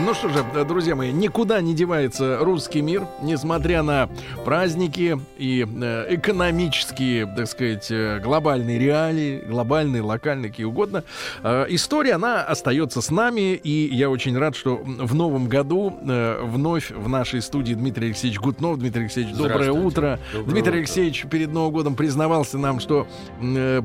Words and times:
Ну 0.00 0.12
что 0.12 0.28
же, 0.28 0.44
друзья 0.66 0.96
мои, 0.96 1.12
никуда 1.12 1.60
не 1.60 1.72
девается 1.72 2.38
русский 2.40 2.80
мир, 2.82 3.06
несмотря 3.22 3.84
на 3.84 4.08
праздники 4.44 5.20
и 5.38 5.64
э, 5.64 6.06
экономические, 6.16 7.26
так 7.26 7.46
сказать, 7.46 7.92
э, 7.92 8.18
глобальные 8.18 8.80
реалии, 8.80 9.44
глобальные, 9.46 10.02
локальные, 10.02 10.50
какие 10.50 10.66
угодно. 10.66 11.04
Э, 11.44 11.66
история, 11.68 12.14
она 12.14 12.42
остается 12.42 13.00
с 13.02 13.10
нами, 13.12 13.54
и 13.54 13.94
я 13.94 14.10
очень 14.10 14.36
рад, 14.36 14.56
что 14.56 14.78
в 14.84 15.14
новом 15.14 15.46
году 15.46 15.96
вновь 16.42 16.90
в 16.90 17.08
нашей 17.08 17.40
студии 17.40 17.74
Дмитрий 17.74 18.06
Алексеевич 18.06 18.40
Гутнов. 18.40 18.80
Дмитрий 18.80 19.02
Алексеевич, 19.02 19.36
доброе 19.36 19.70
утро. 19.70 20.18
Доброе 20.32 20.44
Дмитрий 20.52 20.70
утро. 20.70 20.78
Алексеевич 20.78 21.24
перед 21.30 21.52
Новым 21.52 21.72
годом 21.72 21.94
признавался 21.94 22.58
нам, 22.58 22.80
что 22.80 23.06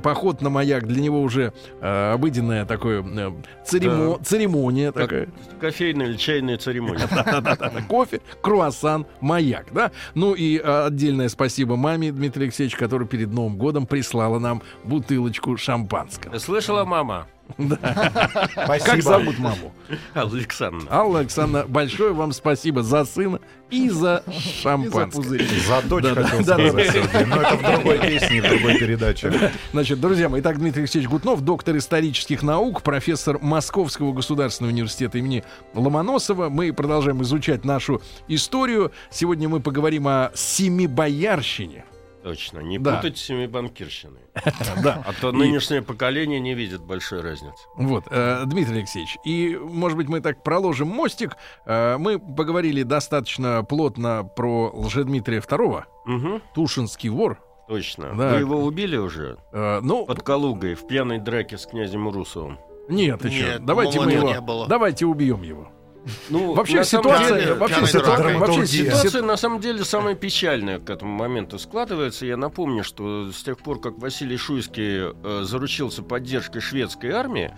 поход 0.01 0.41
на 0.41 0.49
маяк 0.49 0.87
для 0.87 1.01
него 1.01 1.21
уже 1.21 1.53
обыденная 1.81 2.65
такое 2.65 3.03
э, 3.03 3.31
церемо- 3.63 4.23
церемония 4.23 4.91
Как 4.91 5.03
такая. 5.03 5.27
Кофейная 5.99 6.07
или 6.07 6.17
чайная 6.17 6.57
церемония. 6.57 7.07
Да-да-да, 7.11 7.81
кофе, 7.87 8.21
круассан, 8.41 9.05
маяк, 9.21 9.67
да? 9.71 9.91
Ну 10.15 10.33
и 10.33 10.59
а, 10.63 10.87
отдельное 10.87 11.29
спасибо 11.29 11.75
маме 11.75 12.11
Дмитрия 12.11 12.45
Алексеевича, 12.45 12.77
которая 12.77 13.07
перед 13.07 13.31
Новым 13.31 13.57
годом 13.57 13.85
прислала 13.85 14.39
нам 14.39 14.61
бутылочку 14.83 15.57
шампанского. 15.57 16.37
Слышала, 16.37 16.85
мама? 16.85 17.27
Как 17.57 19.01
зовут 19.01 19.39
маму? 19.39 19.73
Александр. 20.13 20.87
Алла 20.89 21.19
Александровна, 21.19 21.67
большое 21.67 22.13
вам 22.13 22.31
спасибо 22.31 22.83
за 22.83 23.05
сына 23.05 23.39
и 23.69 23.89
за 23.89 24.23
шампанское. 24.61 25.45
За 25.67 25.81
дочь 25.87 26.03
Да, 26.03 26.15
хотел 26.15 26.45
да, 26.45 26.57
да, 26.57 26.69
сказать, 26.69 26.91
Сергей, 26.91 27.25
но 27.25 27.41
это 27.41 27.55
в 27.55 27.61
другой 27.61 27.99
песне, 27.99 28.41
в 28.41 28.49
другой 28.49 28.77
передаче. 28.77 29.51
Значит, 29.71 29.99
друзья 29.99 30.29
мои, 30.29 30.41
итак, 30.41 30.57
Дмитрий 30.57 30.83
Алексеевич 30.83 31.09
Гутнов, 31.09 31.41
доктор 31.41 31.77
исторических 31.77 32.43
наук, 32.43 32.81
профессор 32.81 33.39
Московского 33.41 34.13
государственного 34.13 34.71
университета 34.71 35.17
имени 35.17 35.43
Ломоносова. 35.73 36.49
Мы 36.49 36.73
продолжаем 36.73 37.21
изучать 37.23 37.65
нашу 37.65 38.01
историю. 38.27 38.91
Сегодня 39.11 39.49
мы 39.49 39.59
поговорим 39.59 40.07
о 40.07 40.31
Семибоярщине. 40.33 41.85
Точно. 42.23 42.59
Не 42.59 42.77
Да. 42.79 42.97
путать 42.97 43.17
семи 43.17 43.47
банкирщины. 43.47 44.19
Да. 44.83 45.03
А 45.05 45.13
то 45.13 45.31
нынешнее 45.31 45.81
поколение 45.81 46.39
не 46.39 46.53
видит 46.53 46.81
большой 46.81 47.21
разницы. 47.21 47.63
Вот, 47.77 48.05
э, 48.11 48.43
Дмитрий 48.45 48.79
Алексеевич, 48.79 49.17
и, 49.25 49.57
может 49.61 49.97
быть, 49.97 50.09
мы 50.09 50.19
так 50.21 50.43
проложим 50.43 50.87
мостик. 50.89 51.37
Э, 51.65 51.97
мы 51.97 52.19
поговорили 52.19 52.83
достаточно 52.83 53.63
плотно 53.63 54.23
про 54.35 54.69
Лжедмитрия 54.73 55.39
II, 55.41 56.41
Тушинский 56.53 57.09
вор. 57.09 57.39
точно. 57.67 58.13
Да. 58.15 58.33
Вы 58.33 58.39
его 58.39 58.57
убили 58.63 58.97
уже? 58.97 59.37
Э, 59.53 59.79
ну, 59.81 60.05
Под 60.05 60.23
Калугой, 60.23 60.73
в 60.75 60.87
пьяной 60.87 61.19
драке 61.19 61.57
с 61.57 61.65
князем 61.67 62.07
Урусовым. 62.07 62.57
нет, 62.89 63.23
еще. 63.23 63.43
Нет, 63.45 63.65
Давайте 63.65 63.99
мы 64.01 64.11
его. 64.11 64.65
Давайте 64.67 65.05
убьем 65.05 65.41
его. 65.43 65.69
Ну, 66.29 66.53
Вообще 66.53 66.83
ситуация, 66.83 67.39
деле- 67.39 67.53
вообще, 67.55 67.75
пьяной 67.75 67.89
ситуа- 67.89 68.17
дракой. 68.17 68.35
вообще 68.37 68.65
Ситуация 68.67 69.21
на 69.21 69.37
самом 69.37 69.59
деле 69.59 69.83
самая 69.83 70.15
печальная 70.15 70.79
к 70.79 70.89
этому 70.89 71.11
моменту 71.11 71.59
складывается. 71.59 72.25
Я 72.25 72.37
напомню, 72.37 72.83
что 72.83 73.31
с 73.31 73.43
тех 73.43 73.57
пор, 73.59 73.79
как 73.81 73.97
Василий 73.99 74.37
Шуйский 74.37 75.11
э, 75.13 75.43
заручился 75.43 76.01
поддержкой 76.01 76.61
шведской 76.61 77.11
армии, 77.11 77.53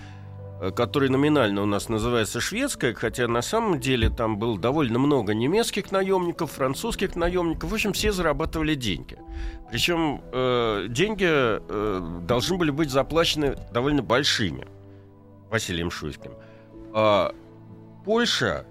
э, 0.60 0.72
которая 0.72 1.10
номинально 1.10 1.62
у 1.62 1.66
нас 1.66 1.88
называется 1.88 2.42
шведская, 2.42 2.94
хотя 2.94 3.28
на 3.28 3.42
самом 3.44 3.80
деле 3.80 4.10
там 4.10 4.38
было 4.38 4.58
довольно 4.60 4.98
много 5.00 5.34
немецких 5.34 5.92
наемников, 5.92 6.52
французских 6.52 7.16
наемников. 7.16 7.70
В 7.70 7.74
общем, 7.74 7.94
все 7.94 8.12
зарабатывали 8.12 8.74
деньги. 8.76 9.18
Причем 9.72 10.22
э, 10.34 10.88
деньги 10.90 11.26
э, 11.30 12.20
должны 12.28 12.58
были 12.58 12.72
быть 12.72 12.90
заплачены 12.90 13.56
довольно 13.72 14.02
большими 14.02 14.68
Василием 15.50 15.92
Шуйским. 15.92 16.32
А 16.94 17.34
Польша, 18.04 18.66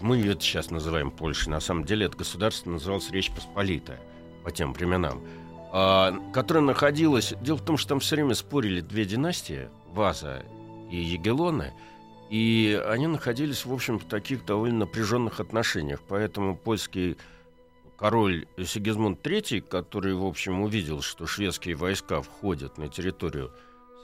мы 0.00 0.16
ее 0.16 0.34
сейчас 0.40 0.70
называем 0.70 1.10
Польшей, 1.10 1.50
на 1.50 1.60
самом 1.60 1.84
деле 1.84 2.06
это 2.06 2.16
государство 2.16 2.70
называлось 2.70 3.10
Речь 3.10 3.30
Посполитая 3.30 4.00
по 4.44 4.50
тем 4.50 4.72
временам, 4.72 5.22
а, 5.72 6.14
которая 6.32 6.64
находилась... 6.64 7.34
Дело 7.42 7.58
в 7.58 7.64
том, 7.64 7.76
что 7.76 7.90
там 7.90 8.00
все 8.00 8.16
время 8.16 8.34
спорили 8.34 8.80
две 8.80 9.04
династии, 9.04 9.68
Ваза 9.92 10.42
и 10.90 10.96
Егелоны, 10.96 11.74
и 12.30 12.82
они 12.88 13.08
находились, 13.08 13.66
в 13.66 13.72
общем, 13.74 13.98
в 13.98 14.04
таких 14.06 14.46
довольно 14.46 14.80
напряженных 14.80 15.38
отношениях. 15.38 16.00
Поэтому 16.08 16.56
польский 16.56 17.18
король 17.98 18.46
Сигизмунд 18.56 19.24
III, 19.24 19.60
который, 19.60 20.14
в 20.14 20.24
общем, 20.24 20.62
увидел, 20.62 21.02
что 21.02 21.26
шведские 21.26 21.74
войска 21.74 22.22
входят 22.22 22.78
на 22.78 22.88
территорию 22.88 23.52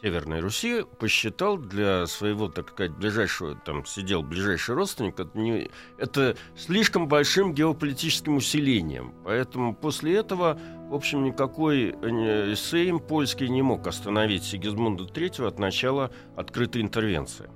Северной 0.03 0.41
Руси, 0.41 0.85
посчитал 0.99 1.57
для 1.59 2.07
своего, 2.07 2.49
так 2.49 2.71
сказать, 2.71 2.93
ближайшего, 2.93 3.57
там 3.57 3.85
сидел 3.85 4.23
ближайший 4.23 4.75
родственник, 4.77 5.19
это, 5.19 5.37
не- 5.37 5.71
это 5.99 6.37
слишком 6.57 7.09
большим 7.09 7.53
геополитическим 7.53 8.37
усилением. 8.37 9.13
Поэтому 9.25 9.75
после 9.75 10.17
этого, 10.17 10.59
в 10.89 10.95
общем, 10.95 11.25
никакой 11.25 11.97
э, 12.01 12.55
Сейм 12.55 13.01
польский 13.01 13.49
не 13.49 13.63
мог 13.63 13.87
остановить 13.87 14.45
Сигизмунда 14.45 15.05
III 15.05 15.49
от 15.49 15.59
начала 15.59 16.13
открытой 16.37 16.83
интервенции. 16.83 17.51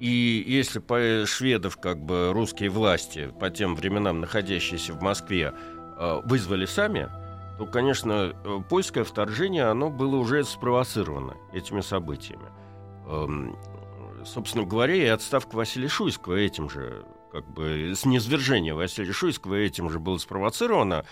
И 0.00 0.44
если 0.46 0.80
по 0.80 1.24
шведов, 1.26 1.76
как 1.76 2.02
бы 2.02 2.32
русские 2.32 2.70
власти, 2.70 3.32
по 3.38 3.50
тем 3.50 3.76
временам 3.76 4.20
находящиеся 4.20 4.94
в 4.94 5.02
Москве, 5.02 5.52
э, 5.98 6.20
вызвали 6.24 6.64
сами, 6.64 7.08
то, 7.62 7.70
конечно, 7.70 8.32
э, 8.44 8.60
польское 8.68 9.04
вторжение, 9.04 9.64
оно 9.66 9.88
было 9.88 10.16
уже 10.16 10.42
спровоцировано 10.44 11.36
этими 11.52 11.80
событиями. 11.80 12.48
Эм, 13.06 13.56
Собственно 14.24 14.64
говоря, 14.64 14.94
и 14.94 15.06
отставка 15.06 15.56
Василия 15.56 15.88
Шуйского 15.88 16.36
этим 16.36 16.70
же, 16.70 17.04
как 17.32 17.44
бы, 17.52 17.92
с 17.94 18.04
низвержения 18.04 18.74
Василия 18.74 19.12
Шуйского 19.12 19.56
этим 19.56 19.90
же 19.90 19.98
было 19.98 20.18
спровоцировано, 20.18 21.04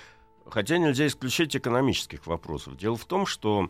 хотя 0.48 0.78
нельзя 0.78 1.06
исключать 1.08 1.56
экономических 1.56 2.26
вопросов. 2.26 2.76
Дело 2.76 2.96
в 2.96 3.04
том, 3.04 3.26
что 3.26 3.68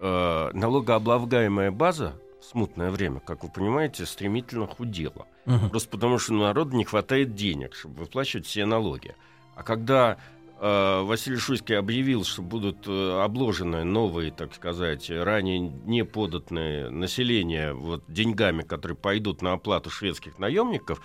э, 0.00 0.50
налогооблагаемая 0.52 1.70
база 1.70 2.20
в 2.40 2.44
смутное 2.44 2.90
время, 2.90 3.20
как 3.20 3.42
вы 3.42 3.50
понимаете, 3.50 4.04
стремительно 4.04 4.66
худела. 4.66 5.26
Мгм. 5.46 5.70
Просто 5.70 5.88
потому, 5.88 6.18
что 6.18 6.34
народу 6.34 6.76
не 6.76 6.84
хватает 6.84 7.34
денег, 7.34 7.74
чтобы 7.74 8.00
выплачивать 8.00 8.46
все 8.46 8.66
налоги. 8.66 9.14
А 9.56 9.62
когда 9.62 10.18
Василий 10.60 11.38
Шуйский 11.38 11.78
объявил, 11.78 12.24
что 12.24 12.42
будут 12.42 12.86
э, 12.86 13.20
обложены 13.22 13.84
новые, 13.84 14.30
так 14.32 14.54
сказать, 14.54 15.08
ранее 15.10 15.58
не 15.58 16.04
податные 16.04 16.90
население 16.90 17.72
вот, 17.74 18.02
деньгами, 18.08 18.62
которые 18.62 18.96
пойдут 18.96 19.40
на 19.42 19.52
оплату 19.52 19.90
шведских 19.90 20.38
наемников, 20.38 21.00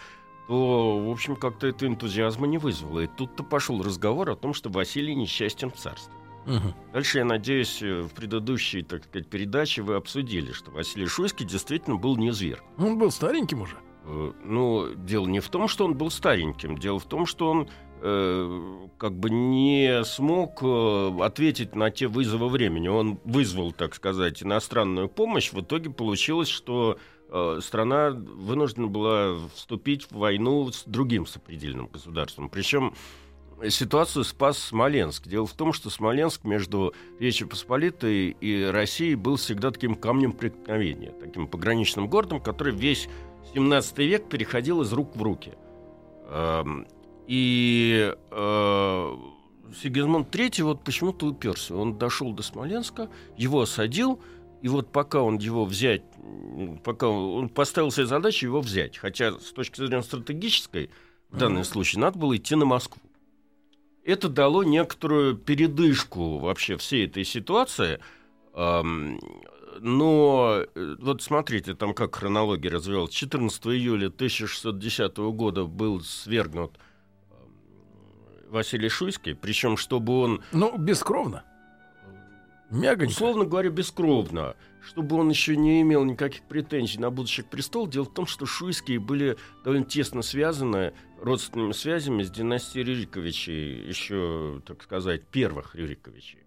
то, 0.48 1.00
в 1.00 1.10
общем, 1.12 1.36
как-то 1.36 1.68
это 1.68 1.86
энтузиазма 1.88 2.48
не 2.48 2.58
вызвало. 2.58 3.02
И 3.02 3.08
тут-то 3.08 3.44
пошел 3.44 3.82
разговор 3.84 4.30
о 4.30 4.36
том, 4.36 4.54
что 4.54 4.70
Василий 4.70 5.16
несчастен 5.16 5.70
в 5.70 5.76
царстве. 5.76 6.14
Мгм. 6.46 6.74
Дальше, 6.92 7.20
я 7.20 7.26
надеюсь, 7.26 7.82
э, 7.82 8.02
в 8.02 8.10
предыдущей, 8.10 8.82
так 8.82 9.04
сказать, 9.06 9.30
передаче 9.30 9.82
вы 9.82 9.96
обсудили, 9.96 10.52
что 10.52 10.72
Василий 10.72 11.08
Шуйский 11.08 11.46
действительно 11.46 11.96
был 11.96 12.18
не 12.18 12.32
зверь. 12.32 12.60
Он 12.78 12.98
был 12.98 13.12
стареньким 13.12 13.62
уже. 13.62 13.78
Э, 14.06 14.32
Ну, 14.44 14.94
дело 14.96 15.28
не 15.28 15.40
в 15.40 15.48
том, 15.50 15.68
что 15.68 15.86
он 15.86 15.96
был 15.96 16.12
стареньким, 16.12 16.78
дело 16.78 17.00
в 17.00 17.06
том, 17.06 17.26
что 17.26 17.50
он 17.50 17.62
э, 17.62 17.93
как 18.04 19.18
бы 19.18 19.30
не 19.30 20.04
смог 20.04 20.60
э, 20.62 21.18
ответить 21.22 21.74
на 21.74 21.90
те 21.90 22.08
вызовы 22.08 22.50
времени. 22.50 22.90
Он 22.90 23.18
вызвал, 23.24 23.72
так 23.72 23.96
сказать, 23.96 24.44
иностранную 24.44 25.08
помощь. 25.08 25.54
В 25.54 25.62
итоге 25.62 25.90
получилось, 25.90 26.50
что 26.50 26.98
э, 27.30 27.60
страна 27.62 28.10
вынуждена 28.10 28.88
была 28.88 29.36
вступить 29.56 30.12
в 30.12 30.18
войну 30.18 30.70
с 30.70 30.84
другим 30.86 31.26
сопредельным 31.26 31.88
государством. 31.88 32.50
Причем 32.50 32.94
ситуацию 33.70 34.26
спас 34.26 34.58
Смоленск. 34.58 35.28
Дело 35.30 35.46
в 35.46 35.54
том, 35.54 35.72
что 35.72 35.90
Смоленск 35.90 36.44
между 36.44 36.94
Речью 37.20 37.48
Посполитой 37.48 38.36
и 38.42 38.66
Россией 38.66 39.16
был 39.16 39.38
всегда 39.38 39.72
таким 39.72 39.96
камнем 39.96 40.34
преткновения, 40.34 41.14
таким 41.22 41.48
пограничным 41.48 42.10
городом, 42.10 42.42
который 42.42 42.76
весь 42.76 43.08
17 43.54 43.98
век 44.00 44.28
переходил 44.28 44.82
из 44.82 44.92
рук 44.92 45.16
в 45.16 45.22
руки. 45.22 45.54
И 47.28 48.14
э, 48.32 49.16
Сигизмунд 49.82 50.34
III 50.34 50.64
вот 50.64 50.84
почему-то 50.84 51.28
уперся. 51.28 51.76
Он 51.76 51.98
дошел 51.98 52.34
до 52.34 52.44
Смоленска, 52.44 53.10
его 53.38 53.62
осадил, 53.62 54.22
и 54.62 54.68
вот 54.68 54.92
пока 54.92 55.22
он 55.22 55.38
его 55.38 55.66
взять, 55.66 56.04
пока 56.84 57.08
он 57.08 57.50
поставил 57.50 57.92
себе 57.92 58.06
задачу 58.06 58.46
его 58.46 58.62
взять, 58.62 58.98
хотя 58.98 59.32
с 59.40 59.52
точки 59.52 59.78
зрения 59.78 60.04
стратегической 60.04 60.90
в 61.30 61.38
данном 61.38 61.64
случае 61.64 62.02
надо 62.02 62.20
было 62.20 62.38
идти 62.38 62.56
на 62.56 62.66
Москву. 62.66 63.02
Это 64.04 64.30
дало 64.30 64.64
некоторую 64.64 65.36
передышку 65.36 66.38
вообще 66.38 66.78
всей 66.78 67.08
этой 67.08 67.24
ситуации. 67.24 68.00
Эм, 68.54 69.20
но 69.80 70.66
э, 70.76 70.96
вот 71.00 71.22
смотрите, 71.22 71.74
там 71.74 71.94
как 71.94 72.16
хронология 72.16 72.70
развивалась. 72.70 73.12
14 73.12 73.66
июля 73.68 74.08
1610 74.08 75.18
года 75.18 75.64
был 75.64 76.02
свергнут 76.02 76.78
э, 76.78 76.93
Василий 78.54 78.88
Шуйский, 78.90 79.34
причем 79.34 79.78
чтобы 79.78 80.20
он 80.20 80.42
Ну, 80.52 80.78
бескровно. 80.78 81.44
Мягонько. 82.70 83.12
Условно 83.12 83.46
говоря, 83.46 83.70
бескровно, 83.70 84.56
чтобы 84.82 85.16
он 85.18 85.30
еще 85.30 85.56
не 85.56 85.82
имел 85.82 86.04
никаких 86.06 86.44
претензий 86.44 87.00
на 87.00 87.10
будущий 87.12 87.42
престол. 87.44 87.88
Дело 87.88 88.06
в 88.06 88.14
том, 88.14 88.26
что 88.26 88.46
Шуйские 88.46 89.00
были 89.00 89.38
довольно 89.64 89.86
тесно 89.86 90.22
связаны 90.22 90.94
родственными 91.22 91.72
связями 91.74 92.24
с 92.24 92.32
династией 92.32 92.86
Рюриковичей, 92.86 93.88
еще, 93.88 94.62
так 94.66 94.82
сказать, 94.84 95.24
первых 95.28 95.76
Рюриковичей. 95.76 96.40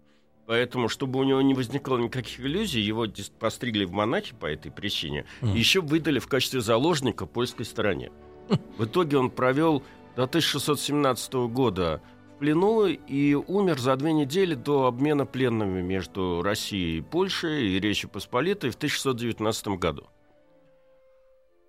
Поэтому, 0.47 0.87
чтобы 0.87 1.19
у 1.19 1.23
него 1.23 1.41
не 1.41 1.53
возникало 1.53 1.97
никаких 1.97 2.39
иллюзий, 2.39 2.79
его 2.81 3.05
постригли 3.39 3.83
в 3.85 3.91
монахи 3.91 4.33
по 4.39 4.45
этой 4.45 4.71
причине, 4.71 5.25
Мгм. 5.41 5.55
и 5.55 5.59
еще 5.59 5.81
выдали 5.81 6.19
в 6.19 6.27
качестве 6.27 6.61
заложника 6.61 7.25
польской 7.25 7.65
стороне. 7.65 8.11
В 8.77 8.85
итоге 8.85 9.17
он 9.17 9.29
провел 9.29 9.83
до 10.17 10.23
1617 10.23 11.33
года 11.47 12.01
в 12.33 12.39
плену 12.39 12.87
и 12.87 13.35
умер 13.35 13.77
за 13.77 13.95
две 13.95 14.13
недели 14.13 14.55
до 14.55 14.87
обмена 14.87 15.27
пленными 15.27 15.83
между 15.83 16.41
Россией 16.41 16.97
и 16.97 17.01
Польшей 17.01 17.69
и 17.69 17.79
Речью 17.79 18.09
Посполитой 18.09 18.71
в 18.71 18.75
1619 18.75 19.67
году. 19.79 20.07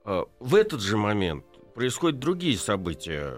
А, 0.02 0.24
В 0.40 0.54
этот 0.54 0.80
же 0.80 0.96
момент 0.96 1.44
происходят 1.74 2.20
другие 2.20 2.56
события. 2.56 3.34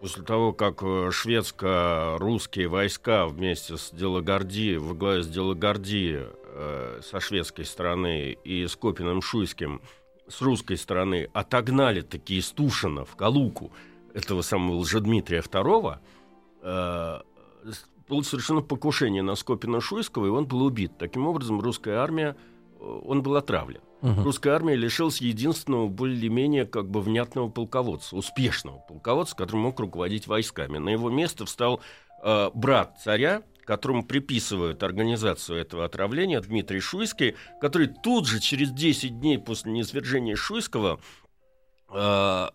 После 0.00 0.24
того, 0.24 0.52
как 0.52 0.82
шведско-русские 1.12 2.66
войска 2.66 3.26
вместе 3.26 3.76
с 3.76 3.92
Делагарди, 3.92 4.78
во 4.78 4.94
главе 4.94 5.22
с 5.22 5.28
Делагарди 5.28 6.18
э, 6.18 7.00
со 7.04 7.20
шведской 7.20 7.66
стороны 7.66 8.36
и 8.42 8.66
с 8.66 8.74
Копиным 8.74 9.22
Шуйским 9.22 9.80
с 10.30 10.40
русской 10.40 10.76
стороны 10.76 11.28
отогнали 11.32 12.00
такие 12.00 12.40
из 12.40 12.50
Тушина 12.50 13.04
в 13.04 13.16
Калуку 13.16 13.72
этого 14.14 14.42
самого 14.42 14.76
Лжедмитрия 14.78 15.40
II, 15.40 15.98
э, 16.62 17.20
было 18.08 18.22
совершено 18.22 18.60
покушение 18.60 19.22
на 19.22 19.36
Скопина 19.36 19.80
Шуйского, 19.80 20.26
и 20.26 20.30
он 20.30 20.46
был 20.46 20.62
убит. 20.62 20.92
Таким 20.98 21.26
образом, 21.26 21.60
русская 21.60 21.96
армия, 21.96 22.36
э, 22.80 23.00
он 23.04 23.22
был 23.22 23.36
отравлен. 23.36 23.80
Мгм. 24.02 24.24
Русская 24.24 24.50
армия 24.50 24.76
лишилась 24.76 25.20
единственного 25.20 25.88
более-менее 25.88 26.64
как 26.66 26.88
бы 26.88 27.00
внятного 27.02 27.50
полководца, 27.50 28.16
успешного 28.16 28.78
полководца, 28.78 29.36
который 29.36 29.58
мог 29.58 29.78
руководить 29.78 30.26
войсками. 30.26 30.78
На 30.78 30.88
его 30.88 31.10
место 31.10 31.44
встал 31.44 31.80
э, 32.22 32.50
брат 32.54 32.96
царя, 33.02 33.42
которому 33.64 34.04
приписывают 34.04 34.82
организацию 34.82 35.60
этого 35.60 35.84
отравления, 35.84 36.40
Дмитрий 36.40 36.80
Шуйский, 36.80 37.36
который 37.60 37.88
тут 37.88 38.26
же, 38.26 38.40
через 38.40 38.70
10 38.70 39.20
дней 39.20 39.38
после 39.38 39.72
низвержения 39.72 40.36
Шуйского, 40.36 41.00
э, 41.92 42.48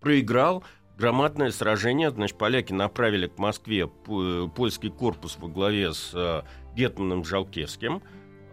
проиграл 0.00 0.64
громадное 0.96 1.50
сражение. 1.50 2.10
Значит, 2.10 2.36
поляки 2.36 2.72
направили 2.72 3.28
к 3.28 3.38
Москве 3.38 3.86
польский 3.86 4.90
корпус 4.90 5.36
во 5.38 5.48
главе 5.48 5.94
с 5.94 6.10
э, 6.14 6.42
Гетманом 6.74 7.24
Жалкевским, 7.24 8.02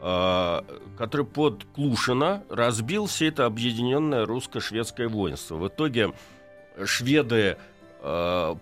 э, 0.01 0.61
который 0.97 1.25
под 1.25 1.65
Клушино 1.73 2.43
разбил 2.49 3.07
все 3.07 3.27
это 3.27 3.45
объединенное 3.45 4.25
русско-шведское 4.25 5.07
воинство. 5.07 5.55
В 5.55 5.67
итоге 5.67 6.13
шведы, 6.83 7.57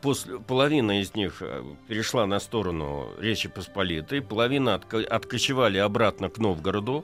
после, 0.02 0.40
половина 0.40 1.02
из 1.02 1.16
них 1.16 1.42
э, 1.42 1.64
перешла 1.90 2.26
на 2.26 2.40
сторону 2.40 3.10
Речи 3.20 3.50
Посполитой, 3.50 4.22
половина 4.22 4.76
отка- 4.76 5.04
откочевали 5.04 5.78
обратно 5.78 6.30
к 6.30 6.38
Новгороду, 6.38 7.04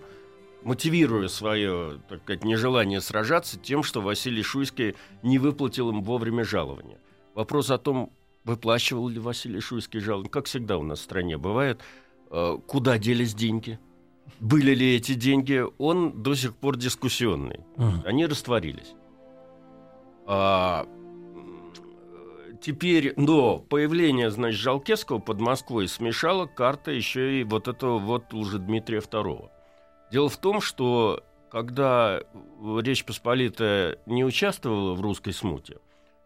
мотивируя 0.64 1.28
свое, 1.28 2.00
так 2.08 2.22
сказать, 2.22 2.46
нежелание 2.46 3.02
сражаться 3.02 3.60
тем, 3.60 3.84
что 3.84 4.00
Василий 4.00 4.42
Шуйский 4.42 4.96
не 5.22 5.38
выплатил 5.38 5.90
им 5.90 6.02
вовремя 6.02 6.46
жалования. 6.46 7.00
Вопрос 7.36 7.72
о 7.72 7.78
том, 7.78 8.14
выплачивал 8.46 9.10
ли 9.10 9.20
Василий 9.20 9.60
Шуйский 9.60 10.00
жалование, 10.00 10.32
как 10.32 10.46
всегда 10.46 10.78
у 10.78 10.84
нас 10.84 11.00
в 11.00 11.04
стране 11.04 11.38
бывает, 11.38 11.82
э, 12.32 12.58
куда 12.68 12.98
делись 12.98 13.34
деньги, 13.34 13.80
были 14.40 14.74
ли 14.74 14.96
эти 14.96 15.14
деньги, 15.14 15.66
он 15.78 16.24
до 16.24 16.36
сих 16.36 16.56
пор 16.56 16.78
дискуссионный. 16.78 17.60
Они 18.06 18.26
растворились. 18.26 18.94
А, 20.26 20.88
теперь, 22.62 23.14
но 23.18 23.60
появление, 23.60 24.32
значит, 24.32 24.60
Жалкевского 24.60 25.20
под 25.20 25.40
Москвой 25.40 25.88
смешало 25.88 26.46
карты 26.46 26.92
еще 26.92 27.42
и 27.42 27.44
вот 27.44 27.68
этого 27.68 27.98
вот 27.98 28.34
уже 28.34 28.60
Дмитрия 28.60 29.00
II. 29.00 29.50
Дело 30.12 30.30
в 30.30 30.38
том, 30.38 30.62
что 30.62 31.24
когда 31.50 32.22
Речь 32.82 33.06
Посполитая 33.06 33.98
не 34.06 34.24
участвовала 34.24 34.94
в 34.94 35.02
русской 35.02 35.34
смуте, 35.34 35.80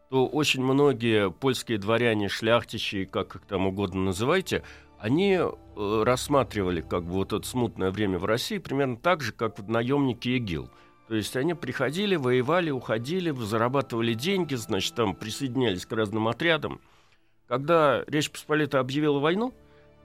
то 0.10 0.28
очень 0.28 0.64
многие 0.64 1.32
польские 1.32 1.78
дворяне, 1.78 2.30
шляхтичи, 2.30 3.06
как 3.06 3.36
их 3.36 3.42
там 3.46 3.68
угодно 3.68 4.02
называйте, 4.02 4.64
они 5.00 5.34
э, 5.34 6.04
рассматривали 6.06 6.82
как 6.82 7.04
бы 7.04 7.14
вот 7.14 7.34
это 7.34 7.46
смутное 7.46 7.92
время 7.92 8.20
в 8.20 8.26
России 8.26 8.58
примерно 8.58 8.96
так 8.96 9.22
же, 9.22 9.34
как 9.34 9.60
вот 9.60 9.68
наемники 9.68 10.30
ИГИЛ. 10.30 10.70
То 11.08 11.16
есть 11.16 11.36
они 11.36 11.54
приходили, 11.54 12.16
воевали, 12.16 12.70
уходили, 12.70 13.32
зарабатывали 13.32 14.14
деньги, 14.14 14.56
значит, 14.56 14.96
там 14.96 15.16
присоединялись 15.16 15.86
к 15.86 15.92
разным 15.92 16.28
отрядам. 16.28 16.82
Когда 17.48 18.04
Речь 18.08 18.32
Посполитая 18.32 18.82
объявила 18.82 19.20
войну, 19.20 19.54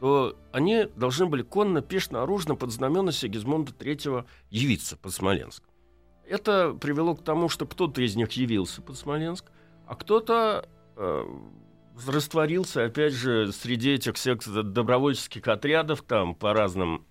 то 0.01 0.37
они 0.53 0.85
должны 0.97 1.27
были 1.27 1.43
конно, 1.43 1.83
пешно, 1.83 2.23
оружно 2.23 2.57
под 2.57 2.73
знамена 2.73 3.13
Сигизмунда 3.13 3.73
III 3.73 4.27
явиться 4.51 4.97
под 4.97 5.13
Смоленск. 5.13 5.63
Это 6.27 6.77
привело 6.79 7.15
к 7.15 7.25
тому, 7.25 7.49
что 7.49 7.67
кто-то 7.67 8.03
из 8.03 8.15
них 8.15 8.31
явился 8.33 8.83
под 8.83 8.97
Смоленск, 8.99 9.47
а 9.87 9.95
кто-то 9.95 10.69
э, 10.97 11.25
растворился, 12.07 12.85
опять 12.85 13.15
же, 13.15 13.51
среди 13.53 13.93
этих 13.93 14.17
всех 14.17 14.39
добровольческих 14.47 15.49
отрядов, 15.49 16.03
там, 16.03 16.35
по 16.35 16.53
разным 16.53 17.07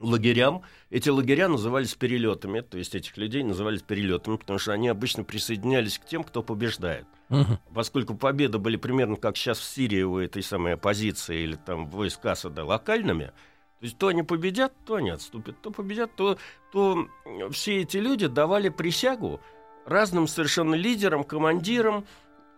лагерям. 0.00 0.62
Эти 0.90 1.08
лагеря 1.08 1.48
назывались 1.48 1.94
перелетами, 1.94 2.60
то 2.60 2.78
есть 2.78 2.94
этих 2.94 3.16
людей 3.16 3.42
назывались 3.42 3.82
перелетами, 3.82 4.36
потому 4.36 4.58
что 4.58 4.72
они 4.72 4.88
обычно 4.88 5.24
присоединялись 5.24 5.98
к 5.98 6.04
тем, 6.06 6.24
кто 6.24 6.42
побеждает. 6.42 7.06
Мгм. 7.28 7.58
Поскольку 7.74 8.14
победы 8.14 8.58
были 8.58 8.76
примерно 8.76 9.16
как 9.16 9.36
сейчас 9.36 9.58
в 9.58 9.64
Сирии 9.64 10.02
у 10.02 10.18
этой 10.18 10.42
самой 10.42 10.74
оппозиции 10.74 11.42
или 11.42 11.56
там 11.56 11.88
войск 11.90 12.24
Асада 12.24 12.64
локальными, 12.64 13.26
то 13.26 13.84
есть 13.84 13.98
то 13.98 14.08
они 14.08 14.22
победят, 14.22 14.72
то 14.84 14.96
они 14.96 15.10
отступят, 15.10 15.60
то 15.62 15.70
победят, 15.70 16.14
то, 16.16 16.38
то 16.72 17.06
все 17.50 17.82
эти 17.82 17.98
люди 17.98 18.26
давали 18.26 18.70
присягу 18.70 19.40
разным 19.84 20.26
совершенно 20.26 20.74
лидерам, 20.74 21.22
командирам, 21.22 22.04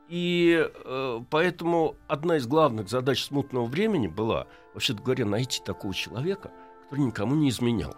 и 0.09 0.69
э, 0.69 1.21
поэтому 1.31 1.97
одна 2.09 2.39
из 2.39 2.47
главных 2.47 2.89
задач 2.89 3.23
смутного 3.23 3.67
времени 3.67 4.09
была, 4.09 4.49
вообще-то 4.75 5.03
говоря, 5.03 5.25
найти 5.25 5.63
такого 5.65 5.95
человека, 5.95 6.51
который 6.91 7.05
никому 7.07 7.35
не 7.37 7.49
изменял. 7.51 7.97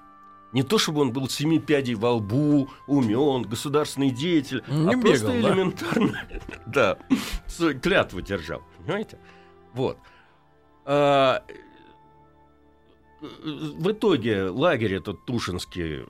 Не 0.52 0.62
то, 0.62 0.76
чтобы 0.76 1.00
он 1.00 1.12
был 1.12 1.28
семи 1.30 1.58
пядей 1.58 1.94
во 1.94 2.12
лбу, 2.12 2.68
умен, 2.86 3.42
государственный 3.42 4.10
деятель, 4.10 4.62
Не 4.68 4.94
а 4.94 4.98
просто 4.98 5.28
бегал, 5.28 5.42
да? 5.42 5.48
элементарно, 5.54 6.20
да, 6.66 6.98
клятву 7.80 8.20
держал, 8.20 8.62
понимаете? 8.78 9.18
Вот. 9.72 9.96
А, 10.84 11.42
в 13.22 13.90
итоге 13.92 14.44
лагерь 14.48 14.94
этот 14.94 15.24
Тушинский, 15.24 16.04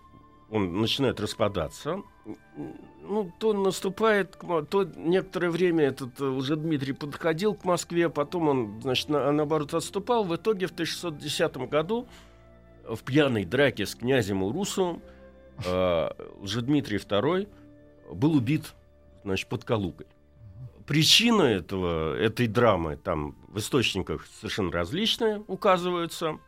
он 0.51 0.81
начинает 0.81 1.21
распадаться. 1.21 2.03
Ну, 3.05 3.31
то 3.39 3.53
наступает, 3.53 4.37
то 4.71 4.85
некоторое 4.97 5.51
время 5.51 5.85
этот 5.85 6.21
э, 6.21 6.25
уже 6.25 6.57
Дмитрий 6.57 6.93
подходил 6.93 7.55
к 7.55 7.65
Москве, 7.65 8.09
потом 8.09 8.49
он, 8.49 8.81
значит, 8.81 9.09
на- 9.09 9.31
наоборот 9.33 9.75
отступал. 9.75 10.25
В 10.25 10.35
итоге 10.37 10.67
в 10.67 10.73
1610 10.73 11.57
году 11.69 12.07
в 12.89 13.03
пьяной 13.03 13.45
драке 13.45 13.87
с 13.87 13.95
князем 13.95 14.43
Урусовым 14.43 15.03
э, 15.65 16.11
Лжедмитрий 16.41 16.99
II 16.99 17.49
был 18.13 18.37
убит, 18.37 18.75
значит, 19.25 19.49
под 19.49 19.65
Калугой. 19.65 20.07
Причина 20.87 21.43
этого, 21.43 22.17
этой 22.17 22.49
драмы 22.49 22.97
там 22.97 23.37
в 23.49 23.59
источниках 23.59 24.27
совершенно 24.27 24.73
различные 24.73 25.43
указываются, 25.47 26.39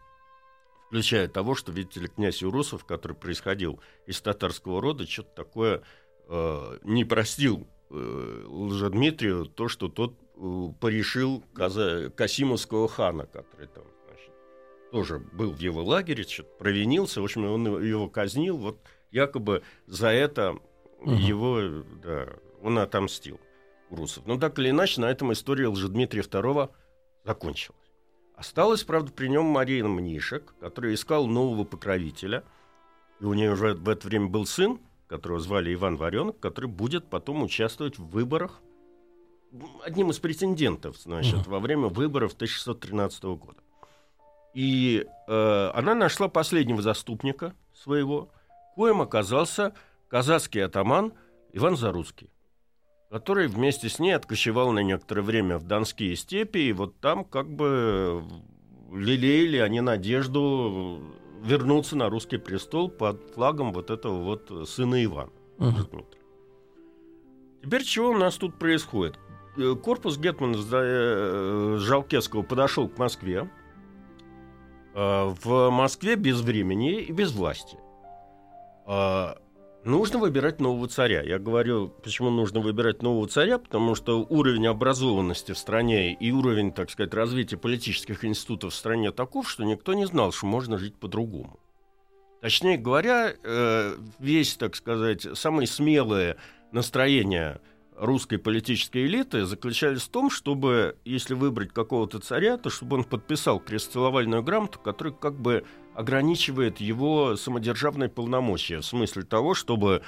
включая 0.88 1.28
того, 1.28 1.54
что, 1.54 1.72
видите 1.72 2.00
ли, 2.00 2.08
князь 2.08 2.42
Урусов, 2.42 2.84
который 2.84 3.16
происходил 3.16 3.80
из 4.06 4.20
татарского 4.20 4.80
рода, 4.80 5.06
что-то 5.06 5.34
такое 5.34 5.82
э, 6.28 6.78
не 6.82 7.04
простил 7.04 7.66
э, 7.90 8.44
Лжедмитрию 8.48 9.46
то, 9.46 9.68
что 9.68 9.88
тот 9.88 10.18
э, 10.36 10.66
порешил 10.80 11.44
Каза- 11.54 12.10
Касимовского 12.10 12.88
хана, 12.88 13.26
который 13.26 13.68
там, 13.68 13.84
тоже 14.94 15.18
был 15.18 15.50
в 15.50 15.58
его 15.58 15.82
лагере, 15.82 16.24
провинился, 16.60 17.20
в 17.20 17.24
общем, 17.24 17.44
он 17.46 17.82
его- 17.84 18.08
казнил, 18.08 18.56
вот 18.56 18.78
якобы 19.10 19.64
за 19.88 20.10
это 20.10 20.56
Мгм. 21.00 21.16
его, 21.16 21.60
да, 22.00 22.28
он 22.62 22.78
отомстил 22.78 23.40
Урусов. 23.90 24.24
Но 24.24 24.38
так 24.38 24.56
или 24.60 24.70
иначе, 24.70 25.00
на 25.00 25.10
этом 25.10 25.32
история 25.32 25.66
Лжедмитрия 25.66 26.22
II 26.22 26.70
закончилась. 27.24 27.80
Осталась, 28.36 28.84
правда, 28.84 29.10
при 29.12 29.26
нем 29.26 29.46
Мария 29.46 29.84
Мнишек, 29.84 30.54
который 30.60 30.94
искал 30.94 31.26
нового 31.26 31.64
покровителя. 31.64 32.44
И 33.20 33.24
у 33.24 33.34
нее 33.34 33.50
уже 33.52 33.74
в 33.74 33.88
это 33.88 34.06
время 34.06 34.28
был 34.28 34.46
сын, 34.46 34.78
которого 35.08 35.40
звали 35.40 35.74
Иван 35.74 35.96
Варенок, 35.96 36.38
который 36.38 36.66
будет 36.66 37.10
потом 37.10 37.42
участвовать 37.42 37.98
в 37.98 38.06
выборах 38.06 38.60
одним 39.84 40.10
из 40.10 40.20
претендентов, 40.20 40.96
значит, 40.98 41.34
Мгм. 41.40 41.50
во 41.50 41.58
время 41.58 41.88
выборов 41.88 42.34
1613 42.34 43.36
года. 43.36 43.58
И 44.54 45.04
э, 45.26 45.70
она 45.74 45.94
нашла 45.94 46.28
последнего 46.28 46.80
заступника 46.80 47.54
своего, 47.74 48.30
коим 48.76 49.00
оказался 49.00 49.74
казацкий 50.08 50.64
атаман 50.64 51.12
Иван 51.52 51.76
Заруцкий, 51.76 52.30
который 53.10 53.48
вместе 53.48 53.88
с 53.88 53.98
ней 53.98 54.12
откочевал 54.12 54.70
на 54.70 54.80
некоторое 54.80 55.22
время 55.22 55.58
в 55.58 55.64
Донские 55.64 56.14
степи, 56.16 56.58
и 56.58 56.72
вот 56.72 57.00
там 57.00 57.24
как 57.24 57.50
бы 57.50 58.24
лелеяли 58.92 59.58
они 59.58 59.80
надежду 59.80 61.02
вернуться 61.42 61.96
на 61.96 62.08
русский 62.08 62.38
престол 62.38 62.88
под 62.88 63.30
флагом 63.34 63.72
вот 63.72 63.90
этого 63.90 64.22
вот 64.22 64.68
сына 64.68 65.04
Ивана. 65.04 65.32
Дмитрия. 65.58 66.20
Теперь 67.62 67.82
чего 67.82 68.10
у 68.10 68.16
нас 68.16 68.36
тут 68.36 68.58
происходит? 68.58 69.18
Корпус 69.82 70.18
Гетмана 70.18 70.56
э, 70.56 71.76
Жалкесского 71.78 72.42
подошел 72.42 72.88
к 72.88 72.98
Москве. 72.98 73.48
Э, 74.94 75.34
В 75.42 75.70
Москве 75.70 76.16
без 76.16 76.40
времени 76.40 77.00
и 77.00 77.12
без 77.12 77.32
власти. 77.32 77.76
А, 78.86 79.36
Нужно 79.84 80.18
выбирать 80.18 80.60
нового 80.60 80.88
царя. 80.88 81.20
Я 81.20 81.38
говорю, 81.38 81.88
почему 81.88 82.30
нужно 82.30 82.60
выбирать 82.60 83.02
нового 83.02 83.28
царя, 83.28 83.58
потому 83.58 83.94
что 83.94 84.24
уровень 84.30 84.66
образованности 84.66 85.52
в 85.52 85.58
стране 85.58 86.14
и 86.14 86.32
уровень, 86.32 86.72
так 86.72 86.90
сказать, 86.90 87.12
развития 87.12 87.58
политических 87.58 88.24
институтов 88.24 88.72
в 88.72 88.76
стране 88.76 89.12
таков, 89.12 89.50
что 89.50 89.62
никто 89.62 89.92
не 89.92 90.06
знал, 90.06 90.32
что 90.32 90.46
можно 90.46 90.78
жить 90.78 90.94
по-другому. 90.94 91.60
Точнее 92.40 92.78
говоря, 92.78 93.34
э, 93.42 93.96
весь, 94.18 94.56
так 94.56 94.74
сказать, 94.74 95.26
самые 95.34 95.66
смелые 95.66 96.36
настроения 96.72 97.60
русской 97.96 98.38
политической 98.38 99.06
элиты 99.06 99.44
заключались 99.44 100.02
в 100.02 100.08
том, 100.08 100.30
чтобы, 100.30 100.96
если 101.04 101.34
выбрать 101.34 101.72
какого-то 101.72 102.18
царя, 102.18 102.56
то 102.56 102.70
чтобы 102.70 102.96
он 102.96 103.04
подписал 103.04 103.60
крестцеловальную 103.60 104.42
грамоту, 104.42 104.78
которая 104.78 105.14
как 105.14 105.40
бы 105.40 105.64
ограничивает 105.94 106.80
его 106.80 107.36
самодержавные 107.36 108.08
полномочия, 108.08 108.78
в 108.78 108.84
смысле 108.84 109.22
того, 109.22 109.54
чтобы 109.54 110.02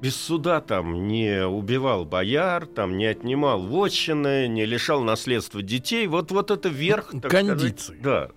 без 0.00 0.16
суда 0.16 0.60
там 0.60 1.06
не 1.06 1.46
убивал 1.46 2.04
бояр, 2.04 2.66
там 2.66 2.96
не 2.96 3.06
отнимал 3.06 3.62
вотчины, 3.62 4.48
не 4.48 4.66
лишал 4.66 5.02
наследства 5.02 5.62
детей. 5.62 6.06
Вот, 6.06 6.30
вот 6.30 6.50
это 6.50 6.68
верх, 6.68 7.12
Кондиции. 7.22 7.96
сказать. 7.96 8.02
Да. 8.02 8.30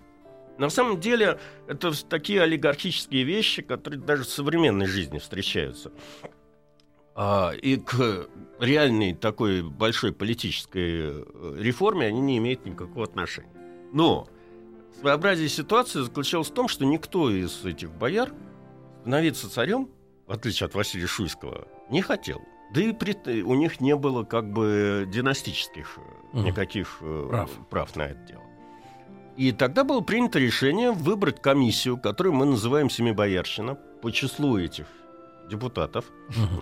На 0.58 0.70
самом 0.70 1.00
деле, 1.00 1.40
это 1.68 1.92
такие 2.08 2.42
олигархические 2.42 3.24
вещи, 3.24 3.62
которые 3.62 4.00
даже 4.00 4.24
в 4.24 4.30
современной 4.30 4.88
жизни 4.88 5.20
встречаются. 5.20 5.92
А, 7.16 7.52
и 7.52 7.78
к 7.78 8.28
реальной 8.60 9.14
такой 9.14 9.62
большой 9.64 10.12
политической 10.14 11.24
э, 11.24 11.56
реформе 11.60 12.08
они 12.08 12.20
не 12.22 12.38
имеют 12.38 12.66
никакого 12.66 13.04
отношения. 13.06 13.52
Но 13.94 14.28
своеобразие 15.00 15.50
ситуации 15.50 16.02
заключалось 16.02 16.50
в 16.50 16.54
том, 16.54 16.68
что 16.68 16.86
никто 16.86 17.30
из 17.30 17.64
этих 17.66 17.92
бояр 17.92 18.32
становиться 19.02 19.50
царем, 19.50 19.90
в 20.26 20.32
отличие 20.32 20.68
от 20.68 20.76
Василия 20.76 21.08
Шуйского, 21.08 21.68
не 21.90 22.02
хотел. 22.02 22.42
Да 22.74 22.82
и 22.82 22.92
при- 22.92 23.42
у 23.44 23.54
них 23.56 23.80
не 23.80 23.96
было 23.96 24.24
как 24.24 24.52
бы 24.52 25.08
династических 25.08 25.98
э, 25.98 26.02
Мгм. 26.38 26.46
никаких 26.46 26.98
э, 27.02 27.28
Прав. 27.30 27.50
прав 27.70 27.96
на 27.96 28.02
это 28.08 28.20
дело. 28.28 28.44
И 29.38 29.52
тогда 29.52 29.84
было 29.84 30.02
принято 30.02 30.40
решение 30.40 30.92
выбрать 30.92 31.42
комиссию, 31.42 31.98
которую 31.98 32.34
мы 32.34 32.46
называем 32.46 32.90
Семибоярщина, 32.90 33.76
по 33.76 34.12
числу 34.12 34.58
этих 34.58 34.88
депутатов, 35.50 36.06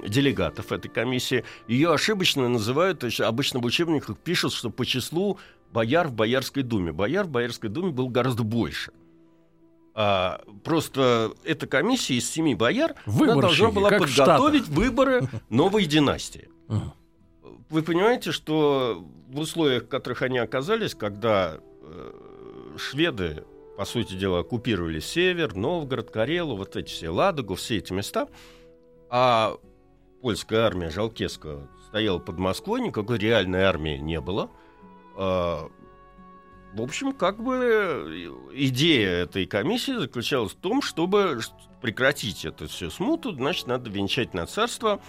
делегатов 0.08 0.72
этой 0.72 0.90
комиссии. 0.90 1.44
Ее 1.68 1.94
ошибочно 1.94 2.48
называют, 2.48 3.00
то 3.00 3.08
есть 3.08 3.22
обычно 3.22 3.60
в 3.60 3.66
учебниках 3.66 4.18
пишут, 4.18 4.54
что 4.54 4.70
по 4.70 4.86
числу 4.86 5.40
бояр 5.72 6.08
в 6.08 6.14
Боярской 6.14 6.64
думе. 6.64 6.92
Бояр 6.92 7.26
в 7.26 7.30
Боярской 7.30 7.70
думе 7.70 7.92
был 7.92 8.08
гораздо 8.10 8.44
больше. 8.44 8.92
А, 9.98 10.42
просто 10.64 11.32
эта 11.46 11.68
комиссия 11.68 12.16
из 12.16 12.30
семи 12.30 12.54
бояр 12.54 12.96
она 13.06 13.36
должна 13.36 13.72
была 13.72 13.90
подготовить 13.92 14.68
выборы 14.68 15.30
новой 15.50 15.86
династии. 15.86 16.50
Вы 17.70 17.82
понимаете, 17.82 18.32
что 18.32 19.06
в 19.28 19.40
условиях, 19.40 19.84
в 19.84 19.88
которых 19.88 20.22
они 20.22 20.38
оказались, 20.38 20.94
когда 20.94 21.58
э, 21.82 22.12
шведы, 22.78 23.44
по 23.78 23.86
сути 23.86 24.14
дела, 24.16 24.40
оккупировали 24.40 25.00
Север, 25.00 25.56
Новгород, 25.56 26.12
Карелу, 26.12 26.56
вот 26.56 26.76
эти 26.76 26.90
все, 26.90 27.10
Ладогу, 27.10 27.56
все 27.56 27.78
эти 27.78 27.92
места, 27.92 28.28
а 29.10 29.58
польская 30.22 30.62
армия 30.62 30.90
Жалкесского 30.90 31.68
стояла 31.88 32.20
под 32.20 32.38
Москвой, 32.40 32.82
никакой 32.82 33.18
реальной 33.18 33.64
армии 33.64 33.98
не 33.98 34.20
было. 34.20 34.50
А, 35.16 35.70
в 36.74 36.82
общем, 36.82 37.14
как 37.14 37.42
бы 37.42 38.50
идея 38.54 39.24
этой 39.24 39.46
комиссии 39.46 39.94
заключалась 39.94 40.52
в 40.52 40.56
том, 40.56 40.82
чтобы 40.82 41.40
прекратить 41.82 42.44
эту 42.44 42.68
всю 42.68 42.90
смуту, 42.90 43.34
значит, 43.34 43.68
надо 43.68 43.90
венчать 43.90 44.34
на 44.34 44.46
царство 44.46 45.00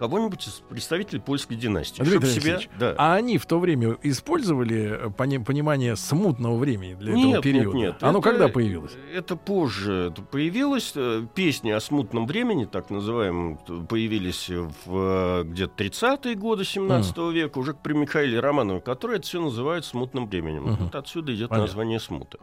кого-нибудь 0.00 0.48
из 0.48 0.54
представителей 0.68 1.20
польской 1.20 1.56
династии. 1.56 2.02
Дмитрий 2.02 2.30
чтоб 2.30 2.42
себя- 2.42 2.58
да. 2.78 2.94
А 2.98 3.14
они 3.14 3.36
в 3.38 3.44
то 3.46 3.58
время 3.60 3.98
использовали 4.02 5.06
э, 5.06 5.10
пони- 5.10 5.38
понимание 5.44 5.94
смутного 5.94 6.56
времени 6.56 6.94
для 6.94 7.12
этого 7.12 7.24
Нет, 7.24 7.42
периода? 7.42 7.76
нет, 7.76 7.92
нет. 7.92 8.02
Оно 8.02 8.18
Это- 8.20 8.30
когда 8.30 8.48
появилось? 8.48 8.92
Это 9.14 9.36
позже 9.36 10.10
это 10.10 10.22
появилось. 10.22 10.92
Э, 10.96 11.24
Песни 11.34 11.70
о 11.70 11.78
смутном 11.80 12.26
времени, 12.26 12.64
так 12.64 12.88
называемым, 12.90 13.58
т- 13.58 13.86
появились 13.88 14.48
в 14.48 14.64
э, 14.86 15.44
где-то 15.44 15.74
30-е 15.76 16.34
годы 16.34 16.64
17 16.64 17.30
века, 17.30 17.58
уже 17.58 17.74
при 17.74 17.92
Михаиле 17.92 18.40
Романове, 18.40 18.80
который 18.80 19.16
это 19.18 19.26
все 19.26 19.40
называют 19.40 19.84
смутным 19.84 20.26
временем. 20.26 20.62
Мгм. 20.64 20.76
Вот 20.84 20.94
отсюда 20.94 21.34
идет 21.34 21.50
Понятно. 21.50 21.66
название 21.66 22.00
смута. 22.00 22.38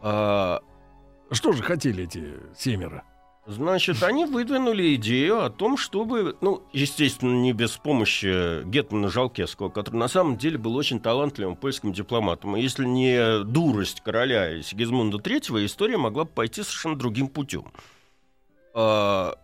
А, 0.00 0.60
Что 1.30 1.52
же 1.52 1.62
хотели 1.62 2.04
эти 2.04 2.34
семеро? 2.56 3.02
Значит, 3.44 4.04
они 4.04 4.24
выдвинули 4.24 4.94
идею 4.94 5.44
о 5.44 5.50
том, 5.50 5.76
чтобы, 5.76 6.36
ну, 6.40 6.62
естественно, 6.72 7.34
не 7.34 7.52
без 7.52 7.72
помощи 7.72 8.62
Гетмана 8.64 9.08
Жалкесского, 9.08 9.68
который 9.68 9.96
на 9.96 10.06
самом 10.06 10.36
деле 10.36 10.58
был 10.58 10.76
очень 10.76 11.00
талантливым 11.00 11.56
польским 11.56 11.92
дипломатом. 11.92 12.56
И 12.56 12.62
если 12.62 12.84
не 12.84 13.42
дурость 13.42 14.00
короля 14.00 14.62
Сигизмунда 14.62 15.16
III, 15.18 15.64
история 15.66 15.96
могла 15.96 16.22
бы 16.24 16.30
пойти 16.30 16.62
совершенно 16.62 16.96
другим 16.96 17.26
путем. 17.26 17.64
А, 18.74 19.36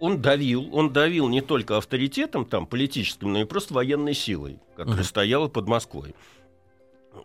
Он 0.00 0.20
давил, 0.22 0.74
он 0.74 0.90
давил 0.92 1.28
не 1.28 1.42
только 1.42 1.76
авторитетом 1.76 2.46
там, 2.46 2.66
политическим, 2.66 3.32
но 3.34 3.42
и 3.42 3.44
просто 3.44 3.74
военной 3.74 4.14
силой, 4.14 4.58
которая 4.74 4.96
Мгм. 5.02 5.04
стояла 5.04 5.48
под 5.48 5.68
Москвой. 5.68 6.14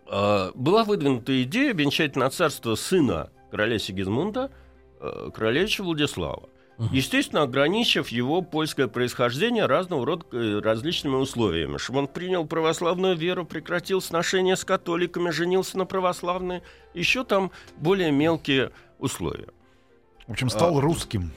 А, 0.06 0.52
Была 0.54 0.84
выдвинута 0.84 1.42
идея 1.44 1.72
венчать 1.72 2.14
на 2.14 2.28
царство 2.28 2.74
сына 2.74 3.30
короля 3.50 3.78
Сигизмунда, 3.78 4.50
королевича 5.34 5.82
Владислава. 5.82 6.48
Естественно, 6.92 7.42
ограничив 7.42 8.08
его 8.08 8.40
польское 8.40 8.86
происхождение 8.86 9.66
разного 9.66 10.06
рода 10.06 10.24
э, 10.30 10.60
различными 10.60 11.16
условиями. 11.16 11.76
Чтобы 11.76 11.98
он 11.98 12.06
принял 12.06 12.46
православную 12.46 13.16
веру, 13.16 13.44
прекратил 13.44 14.00
сношения 14.00 14.54
с 14.54 14.64
католиками, 14.64 15.30
женился 15.30 15.76
на 15.76 15.86
православной. 15.86 16.62
Еще 16.94 17.24
там 17.24 17.50
более 17.78 18.12
мелкие 18.12 18.70
условия. 19.00 19.48
В 20.28 20.32
общем, 20.32 20.48
стал 20.50 20.80
русским. 20.80 21.32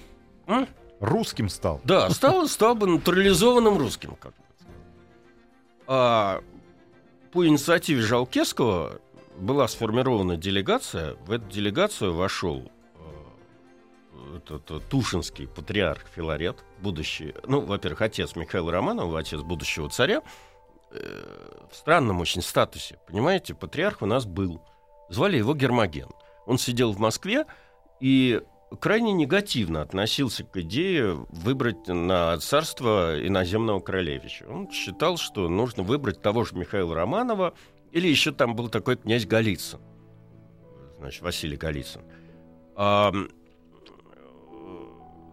М? 0.45 0.67
Русским 0.99 1.49
стал. 1.49 1.81
Да, 1.85 2.11
стал, 2.11 2.47
стал 2.47 2.75
бы 2.75 2.85
натурализованным 2.85 3.79
русским. 3.79 4.15
Как 4.19 4.33
бы. 4.33 4.43
а, 5.87 6.43
по 7.31 7.47
инициативе 7.47 8.01
Жалкесского 8.01 9.01
была 9.37 9.67
сформирована 9.67 10.37
делегация. 10.37 11.15
В 11.25 11.31
эту 11.31 11.49
делегацию 11.49 12.13
вошел 12.13 12.59
э, 12.59 12.80
этот, 14.49 14.87
Тушинский 14.89 15.47
патриарх 15.47 16.05
Филарет, 16.15 16.63
будущий, 16.79 17.33
ну, 17.45 17.61
во-первых, 17.61 18.01
отец 18.01 18.35
Михаила 18.35 18.71
Романова, 18.71 19.19
отец 19.19 19.41
будущего 19.41 19.89
царя, 19.89 20.21
э, 20.91 21.23
в 21.71 21.75
странном 21.75 22.19
очень 22.19 22.41
статусе. 22.41 22.99
Понимаете, 23.07 23.53
патриарх 23.53 24.01
у 24.01 24.05
нас 24.05 24.25
был. 24.25 24.61
Звали 25.09 25.37
его 25.37 25.53
Гермоген. 25.53 26.09
Он 26.45 26.57
сидел 26.57 26.91
в 26.91 26.99
Москве 26.99 27.45
и 27.99 28.41
крайне 28.79 29.11
негативно 29.11 29.81
относился 29.81 30.43
к 30.43 30.57
идее 30.57 31.25
выбрать 31.29 31.87
на 31.87 32.37
царство 32.39 33.15
иноземного 33.25 33.79
королевича. 33.79 34.45
Он 34.49 34.71
считал, 34.71 35.17
что 35.17 35.49
нужно 35.49 35.83
выбрать 35.83 36.21
того 36.21 36.45
же 36.45 36.55
Михаила 36.55 36.95
Романова, 36.95 37.53
или 37.91 38.07
еще 38.07 38.31
там 38.31 38.55
был 38.55 38.69
такой 38.69 38.95
князь 38.95 39.25
Голицын, 39.25 39.79
значит, 40.99 41.21
Василий 41.21 41.57
Голицын. 41.57 42.01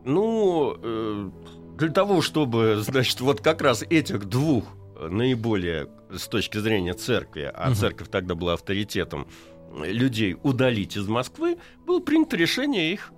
Ну, 0.09 0.77
э, 0.83 1.31
для 1.77 1.91
того, 1.91 2.23
чтобы, 2.23 2.79
значит, 2.81 3.21
вот 3.21 3.41
как 3.41 3.61
раз 3.61 3.83
этих 3.83 4.25
двух 4.25 4.65
наиболее 4.99 5.89
с 6.11 6.27
точки 6.27 6.59
зрения 6.59 6.95
церкви, 6.95 7.51
а 7.55 7.73
церковь 7.75 8.09
тогда 8.09 8.35
была 8.35 8.55
авторитетом, 8.55 9.29
людей 9.85 10.37
удалить 10.43 10.97
из 10.97 11.07
Москвы, 11.07 11.59
было 11.87 12.01
принято 12.01 12.37
решение 12.37 12.93
их 12.93 13.13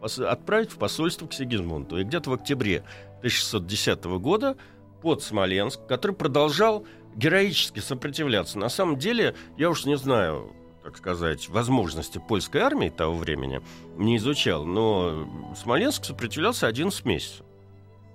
отправить 0.00 0.70
в 0.70 0.78
посольство 0.78 1.26
к 1.26 1.32
Сигизмунду. 1.32 1.98
И 1.98 2.04
где-то 2.04 2.30
в 2.30 2.34
октябре 2.34 2.84
1610 3.18 4.04
года 4.20 4.56
под 5.02 5.22
Смоленск, 5.22 5.84
который 5.86 6.12
продолжал 6.12 6.86
героически 7.16 7.80
сопротивляться. 7.80 8.58
На 8.58 8.68
самом 8.68 8.98
деле, 8.98 9.34
я 9.58 9.68
уж 9.68 9.84
не 9.84 9.96
знаю, 9.96 10.52
так 10.86 10.98
сказать, 10.98 11.48
возможности 11.48 12.18
польской 12.18 12.60
армии 12.60 12.90
того 12.90 13.16
времени, 13.16 13.60
не 13.96 14.18
изучал, 14.18 14.64
но 14.64 15.28
Смоленск 15.56 16.04
сопротивлялся 16.04 16.68
11 16.68 17.04
месяцев. 17.04 17.44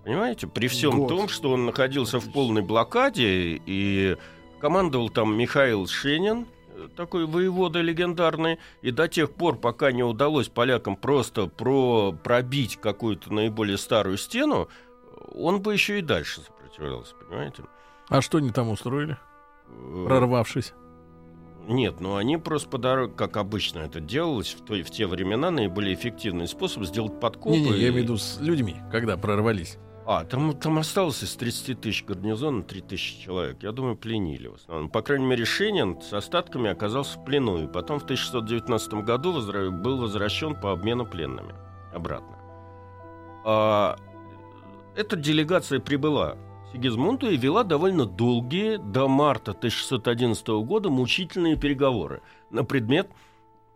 Понимаете? 0.06 0.48
При 0.48 0.70
всем 0.70 1.00
Год. 1.00 1.10
том, 1.10 1.28
что 1.28 1.52
он 1.52 1.66
находился 1.66 2.22
в 2.22 2.32
полной 2.32 2.62
блокаде 2.62 3.62
и 3.66 4.16
командовал 4.62 5.10
там 5.10 5.38
Михаил 5.38 5.86
Шенин, 5.86 6.48
такой 6.96 7.26
воевода 7.26 7.82
легендарный, 7.82 8.58
и 8.82 8.92
до 8.92 9.10
тех 9.10 9.34
пор, 9.34 9.58
пока 9.58 9.92
не 9.92 10.04
удалось 10.04 10.48
полякам 10.48 10.96
просто 10.96 11.48
про 11.48 12.14
пробить 12.24 12.78
какую-то 12.78 13.34
наиболее 13.34 13.78
старую 13.78 14.18
стену, 14.18 14.70
он 15.36 15.62
бы 15.62 15.74
еще 15.74 16.00
и 16.00 16.02
дальше 16.02 16.40
сопротивлялся, 16.40 17.16
понимаете? 17.16 17.64
А 18.08 18.22
что 18.22 18.38
они 18.38 18.52
там 18.52 18.70
устроили, 18.70 19.18
э, 19.68 20.06
прорвавшись? 20.08 20.74
Нет, 21.68 22.00
ну 22.00 22.16
они 22.16 22.38
просто 22.38 22.70
по 22.70 22.78
дороге, 22.78 23.14
как 23.16 23.38
обычно 23.38 23.80
это 23.80 24.00
делалось 24.00 24.54
в, 24.54 24.66
той, 24.66 24.82
в 24.84 24.90
те 24.90 25.08
времена, 25.08 25.52
наиболее 25.52 25.94
эффективный 25.94 26.48
способ 26.48 26.84
сделать 26.84 27.20
подкопы. 27.20 27.58
Не, 27.58 27.70
не, 27.70 27.78
и... 27.78 27.82
я 27.82 27.90
имею 27.90 27.94
в 27.94 27.98
виду 27.98 28.18
с 28.18 28.40
людьми, 28.40 28.78
когда 28.92 29.18
прорвались. 29.18 29.78
А, 30.06 30.26
там, 30.26 30.54
там 30.58 30.80
осталось 30.80 31.24
из 31.24 31.36
30 31.36 31.80
тысяч 31.80 32.04
гарнизона 32.04 32.64
3 32.64 32.82
тысячи 32.82 33.22
человек. 33.22 33.62
Я 33.62 33.72
думаю, 33.72 33.96
пленили 33.96 34.48
в 34.48 34.56
основном. 34.56 34.90
По 34.90 35.02
крайней 35.02 35.26
мере, 35.26 35.46
Шенин 35.46 36.02
с 36.02 36.12
остатками 36.12 36.70
оказался 36.70 37.20
в 37.20 37.24
плену. 37.24 37.64
И 37.64 37.68
потом 37.68 38.00
в 38.00 38.04
1619 38.04 38.94
году 39.06 39.32
возра... 39.32 39.70
был 39.70 39.98
возвращен 39.98 40.60
по 40.60 40.72
обмену 40.72 41.06
пленными 41.06 41.54
обратно. 41.94 42.36
А, 43.46 43.96
эта 44.96 45.16
делегация 45.16 45.80
прибыла 45.80 46.36
Сигизмунду 46.74 47.30
и 47.30 47.38
вела 47.38 47.64
довольно 47.64 48.06
долгие, 48.06 48.78
до 48.78 49.08
марта 49.08 49.52
1611 49.52 50.48
года, 50.66 50.90
мучительные 50.90 51.58
переговоры 51.58 52.22
на 52.50 52.64
предмет 52.64 53.10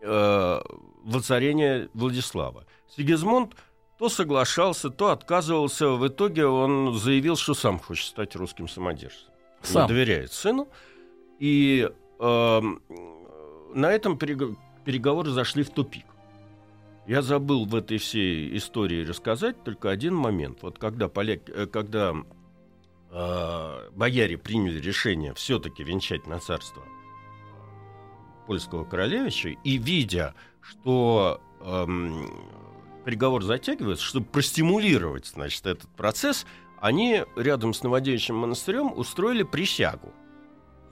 э, 0.00 0.60
воцарения 1.04 1.88
Владислава. 1.92 2.64
Сигизмунд 2.88 3.54
то 3.98 4.08
соглашался, 4.08 4.90
то 4.90 5.10
отказывался. 5.10 5.90
В 5.90 6.06
итоге 6.08 6.46
он 6.46 6.94
заявил, 6.94 7.36
что 7.36 7.54
сам 7.54 7.78
хочет 7.78 8.06
стать 8.06 8.34
русским 8.36 8.68
самодержцем. 8.68 9.32
Сам. 9.62 9.82
Не 9.82 9.88
доверяет 9.88 10.32
сыну. 10.32 10.68
И 11.38 11.90
э, 12.18 12.60
на 13.74 13.92
этом 13.92 14.18
переговоры 14.18 15.30
зашли 15.30 15.62
в 15.62 15.70
тупик. 15.70 16.06
Я 17.06 17.22
забыл 17.22 17.66
в 17.66 17.74
этой 17.74 17.98
всей 17.98 18.56
истории 18.56 19.04
рассказать 19.04 19.62
только 19.64 19.90
один 19.90 20.14
момент. 20.14 20.58
Вот 20.62 20.78
когда, 20.78 21.08
поляк, 21.08 21.48
э, 21.48 21.66
когда 21.66 22.14
э, 23.16 23.90
бояре 23.92 24.36
приняли 24.36 24.78
решение 24.78 25.32
все-таки 25.34 25.82
венчать 25.82 26.26
на 26.26 26.38
царство 26.38 26.82
польского 28.46 28.84
королевича, 28.84 29.48
и 29.64 29.78
видя, 29.78 30.34
что 30.60 31.40
э, 31.60 31.86
переговор 33.04 33.42
затягивается, 33.42 34.04
чтобы 34.04 34.26
простимулировать, 34.26 35.26
значит, 35.26 35.66
этот 35.66 35.88
процесс, 35.96 36.46
они 36.78 37.24
рядом 37.36 37.72
с 37.72 37.82
Новодевичьим 37.82 38.36
монастырем 38.36 38.92
устроили 38.96 39.42
присягу, 39.42 40.12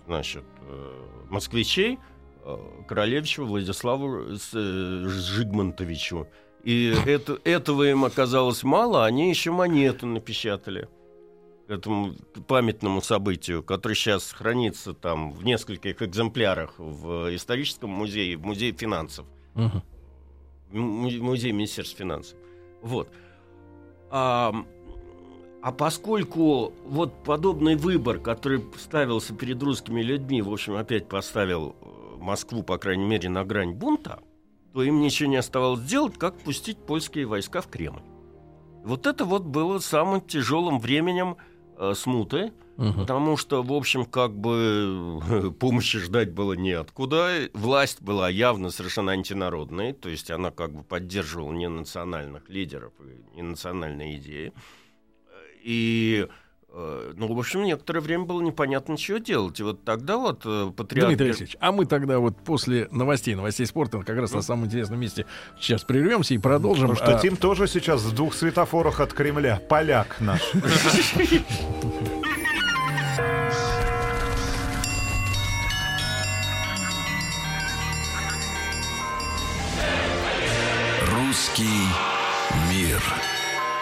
значит, 0.07 0.45
э, 0.62 1.26
москвичей 1.28 1.99
э, 2.43 2.57
королевичу 2.88 3.45
Владиславу 3.45 4.33
э, 4.33 5.07
Жигмонтовичу. 5.07 6.26
И 6.65 6.97
это, 7.04 7.39
этого 7.45 7.82
им 7.91 8.06
оказалось 8.06 8.63
мало, 8.63 9.04
они 9.04 9.28
еще 9.28 9.50
монету 9.50 10.06
напечатали 10.06 10.89
этому 11.68 12.14
памятному 12.46 13.00
событию, 13.00 13.62
который 13.62 13.94
сейчас 13.94 14.32
хранится 14.32 14.92
там 14.94 15.32
в 15.32 15.44
нескольких 15.44 16.02
экземплярах 16.02 16.74
в 16.78 17.34
историческом 17.34 17.90
музее, 17.90 18.36
в 18.36 18.44
музее 18.44 18.72
финансов. 18.72 19.26
Uh-huh 19.54 19.82
музей 20.74 21.52
Министерства 21.52 21.98
финансов. 21.98 22.38
Вот. 22.82 23.08
А, 24.10 24.54
а 25.62 25.72
поскольку 25.72 26.72
вот 26.84 27.22
подобный 27.24 27.76
выбор, 27.76 28.18
который 28.18 28.64
ставился 28.78 29.34
перед 29.34 29.62
русскими 29.62 30.02
людьми, 30.02 30.42
в 30.42 30.52
общем, 30.52 30.76
опять 30.76 31.08
поставил 31.08 31.74
э, 31.80 32.16
Москву, 32.18 32.62
по 32.62 32.78
крайней 32.78 33.04
мере, 33.04 33.28
на 33.28 33.44
грань 33.44 33.72
бунта, 33.72 34.20
то 34.72 34.82
им 34.82 35.00
ничего 35.00 35.28
не 35.28 35.36
оставалось 35.36 35.82
делать, 35.82 36.18
как 36.18 36.36
пустить 36.38 36.78
польские 36.78 37.26
войска 37.26 37.60
в 37.60 37.68
Кремль. 37.68 38.02
Вот 38.84 39.06
это 39.06 39.24
вот 39.24 39.44
было 39.44 39.78
самым 39.78 40.20
тяжелым 40.20 40.78
временем 40.78 41.36
смуты, 41.95 42.52
Угу. 42.76 42.93
Потому 42.93 43.37
что, 43.37 43.63
в 43.63 43.73
общем, 43.73 44.04
как 44.04 44.37
бы 44.37 45.52
помощи 45.60 45.99
ждать 45.99 46.32
было 46.32 46.54
неоткуда. 46.54 47.49
Власть 47.52 48.02
была 48.02 48.28
явно 48.28 48.71
совершенно 48.71 49.13
антинародной, 49.13 49.93
то 49.93 50.08
есть 50.08 50.30
она 50.30 50.50
как 50.50 50.75
бы 50.75 50.82
поддерживала 50.82 51.52
не 51.52 51.69
национальных 51.69 52.49
лидеров 52.49 52.93
и 53.00 53.37
не 53.37 53.43
национальные 53.43 54.17
идеи. 54.19 54.52
И 55.63 56.26
э, 56.28 56.32
ну, 57.17 57.32
в 57.32 57.39
общем, 57.39 57.63
некоторое 57.63 58.00
время 58.00 58.25
было 58.25 58.41
непонятно, 58.43 58.97
что 58.97 59.19
делать. 59.19 59.60
И 59.60 59.63
вот 59.63 59.84
тогда 59.84 60.17
вот 60.17 60.43
э, 60.45 60.73
патриарх... 60.76 61.08
Дмитрий 61.08 61.26
Алексеевич, 61.26 61.56
а 61.60 61.71
мы 61.71 61.87
тогда 61.87 62.19
вот 62.19 62.37
после 62.39 62.89
новостей, 62.91 63.34
новостей 63.34 63.67
спорта, 63.67 63.99
как 63.99 64.17
раз 64.17 64.32
ну. 64.32 64.39
на 64.39 64.43
самом 64.43 64.67
интересном 64.67 64.99
месте 64.99 65.26
сейчас 65.58 65.84
прервемся 65.84 66.34
и 66.34 66.39
продолжим. 66.39 66.89
Потому 66.89 66.97
что 66.97 67.17
а... 67.17 67.21
Тим 67.21 67.37
тоже 67.37 67.69
сейчас 67.69 68.02
в 68.02 68.15
двух 68.15 68.34
светофорах 68.34 69.00
от 69.00 69.13
Кремля. 69.13 69.63
Поляк 69.69 70.17
наш. 70.21 70.41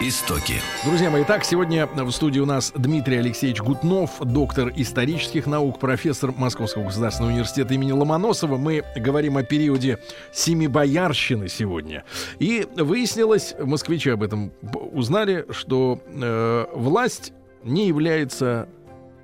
Истоки. 0.05 0.55
Друзья 0.83 1.09
мои, 1.09 1.23
итак, 1.23 1.45
сегодня 1.45 1.85
в 1.87 2.11
студии 2.11 2.41
у 2.41 2.45
нас 2.45 2.73
Дмитрий 2.75 3.15
Алексеевич 3.15 3.61
Гутнов, 3.61 4.19
доктор 4.19 4.69
исторических 4.75 5.47
наук, 5.47 5.79
профессор 5.79 6.33
Московского 6.33 6.83
государственного 6.83 7.31
университета 7.31 7.73
имени 7.73 7.93
Ломоносова. 7.93 8.57
Мы 8.57 8.83
говорим 8.97 9.37
о 9.37 9.43
периоде 9.43 9.99
Семибоярщины 10.33 11.47
сегодня. 11.47 12.03
И 12.37 12.67
выяснилось, 12.75 13.55
москвичи 13.57 14.09
об 14.09 14.23
этом 14.23 14.51
узнали, 14.91 15.45
что 15.51 16.01
э, 16.05 16.65
власть 16.73 17.31
не 17.63 17.87
является 17.87 18.67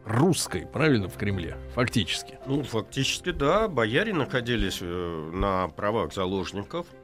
русской, 0.06 0.66
правильно, 0.66 1.10
в 1.10 1.18
Кремле, 1.18 1.58
фактически? 1.76 2.40
Ну, 2.46 2.64
фактически, 2.64 3.32
да. 3.32 3.68
Бояре 3.68 4.14
находились 4.14 4.78
э, 4.80 5.30
на 5.34 5.68
правах 5.68 6.14
заложников– 6.14 6.86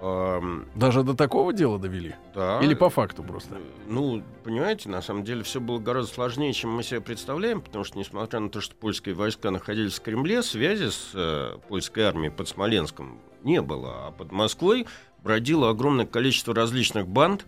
даже 0.00 1.02
до 1.02 1.14
такого 1.14 1.52
дела 1.52 1.78
довели? 1.78 2.14
Да. 2.34 2.60
Или 2.60 2.74
по 2.74 2.90
факту 2.90 3.22
просто? 3.22 3.56
Ну, 3.86 4.22
понимаете, 4.44 4.88
на 4.88 5.00
самом 5.00 5.24
деле 5.24 5.42
все 5.42 5.60
было 5.60 5.78
гораздо 5.78 6.12
сложнее, 6.12 6.52
чем 6.52 6.70
мы 6.70 6.82
себе 6.82 7.00
представляем, 7.00 7.60
потому 7.60 7.84
что, 7.84 7.98
несмотря 7.98 8.40
на 8.40 8.50
то, 8.50 8.60
что 8.60 8.74
польские 8.74 9.14
войска 9.14 9.50
находились 9.50 9.94
в 9.94 10.02
Кремле, 10.02 10.42
связи 10.42 10.90
с 10.90 11.12
э, 11.14 11.58
польской 11.68 12.04
армией 12.04 12.30
под 12.30 12.48
Смоленском 12.48 13.20
не 13.42 13.62
было, 13.62 14.08
а 14.08 14.10
под 14.10 14.32
Москвой 14.32 14.86
бродило 15.22 15.70
огромное 15.70 16.06
количество 16.06 16.54
различных 16.54 17.08
банд, 17.08 17.46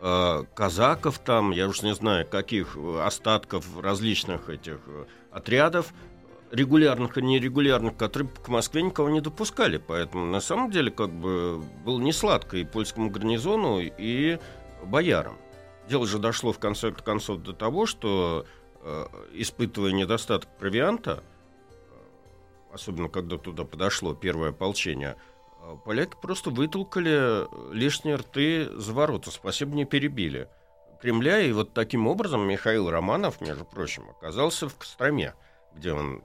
э, 0.00 0.44
казаков 0.54 1.18
там, 1.18 1.50
я 1.50 1.68
уж 1.68 1.82
не 1.82 1.94
знаю, 1.94 2.26
каких 2.26 2.76
остатков 3.00 3.66
различных 3.78 4.48
этих 4.48 4.80
э, 4.86 5.04
отрядов, 5.30 5.92
регулярных 6.50 7.16
и 7.18 7.22
нерегулярных, 7.22 7.96
которые 7.96 8.28
к 8.28 8.48
Москве 8.48 8.82
никого 8.82 9.08
не 9.08 9.20
допускали. 9.20 9.78
Поэтому 9.78 10.26
на 10.26 10.40
самом 10.40 10.70
деле 10.70 10.90
как 10.90 11.10
бы 11.10 11.62
было 11.84 12.00
не 12.00 12.12
сладко 12.12 12.56
и 12.56 12.64
польскому 12.64 13.10
гарнизону, 13.10 13.80
и 13.80 14.38
боярам. 14.84 15.38
Дело 15.88 16.06
же 16.06 16.18
дошло 16.18 16.52
в 16.52 16.58
конце 16.58 16.92
концов 16.92 17.42
до 17.42 17.52
того, 17.52 17.86
что, 17.86 18.46
э, 18.82 19.06
испытывая 19.32 19.92
недостаток 19.92 20.48
провианта, 20.58 21.22
э, 21.70 22.74
особенно 22.74 23.08
когда 23.08 23.36
туда 23.38 23.64
подошло 23.64 24.14
первое 24.14 24.50
ополчение, 24.50 25.16
э, 25.62 25.76
поляки 25.84 26.16
просто 26.20 26.50
вытолкали 26.50 27.74
лишние 27.74 28.16
рты 28.16 28.70
за 28.76 28.92
ворота, 28.92 29.30
спасибо 29.30 29.74
не 29.74 29.84
перебили. 29.84 30.48
Кремля, 31.00 31.40
и 31.40 31.50
вот 31.52 31.72
таким 31.72 32.06
образом 32.06 32.46
Михаил 32.46 32.90
Романов, 32.90 33.40
между 33.40 33.64
прочим, 33.64 34.10
оказался 34.10 34.68
в 34.68 34.76
Костроме, 34.76 35.34
где 35.74 35.92
он 35.92 36.22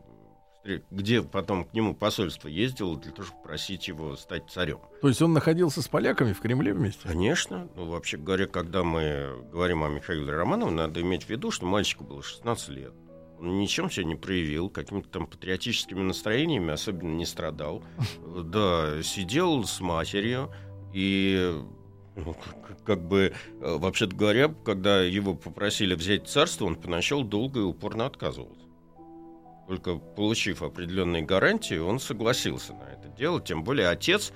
где 0.92 1.22
потом 1.22 1.66
к 1.66 1.74
нему 1.74 1.96
посольство 1.96 2.48
ездило 2.48 2.98
для 2.98 3.12
того, 3.12 3.28
чтобы 3.28 3.44
просить 3.44 3.88
его 3.88 4.16
стать 4.16 4.50
царем. 4.50 4.80
То 5.02 5.08
есть 5.08 5.22
он 5.22 5.34
находился 5.34 5.82
с 5.82 5.88
поляками 5.88 6.34
в 6.34 6.40
Кремле 6.40 6.74
вместе? 6.74 7.08
Конечно. 7.08 7.70
Ну, 7.76 7.86
вообще 7.86 8.18
говоря, 8.18 8.48
когда 8.48 8.84
мы 8.84 9.44
говорим 9.52 9.84
о 9.84 9.90
Михаиле 9.90 10.32
Романове, 10.32 10.72
надо 10.72 11.02
иметь 11.02 11.24
в 11.24 11.30
виду, 11.30 11.52
что 11.52 11.66
мальчику 11.66 12.04
было 12.04 12.24
16 12.24 12.70
лет. 12.70 12.94
Он 13.40 13.60
ничем 13.60 13.92
себя 13.92 14.06
не 14.06 14.16
проявил, 14.16 14.70
какими-то 14.70 15.10
там 15.10 15.28
патриотическими 15.28 16.02
настроениями 16.02 16.72
особенно 16.72 17.16
не 17.16 17.26
страдал. 17.26 17.84
Да, 18.46 19.02
сидел 19.04 19.64
с 19.66 19.80
матерью 19.82 20.52
и 20.94 21.54
ну, 22.16 22.34
как, 22.34 22.84
как 22.84 23.08
бы, 23.08 23.34
э, 23.62 23.78
вообще-то 23.78 24.16
говоря, 24.16 24.48
когда 24.64 25.02
его 25.02 25.36
попросили 25.36 25.96
взять 25.96 26.28
царство, 26.28 26.66
он 26.66 26.76
поначалу 26.76 27.24
долго 27.24 27.60
и 27.60 27.64
упорно 27.64 28.06
отказывался. 28.06 28.65
Только 29.68 29.96
получив 29.96 30.62
определенные 30.62 31.24
гарантии, 31.24 31.78
он 31.78 32.00
согласился 32.00 32.74
на 32.74 32.84
это 32.84 33.08
дело. 33.18 33.42
Тем 33.42 33.64
более 33.64 33.88
отец 33.90 34.32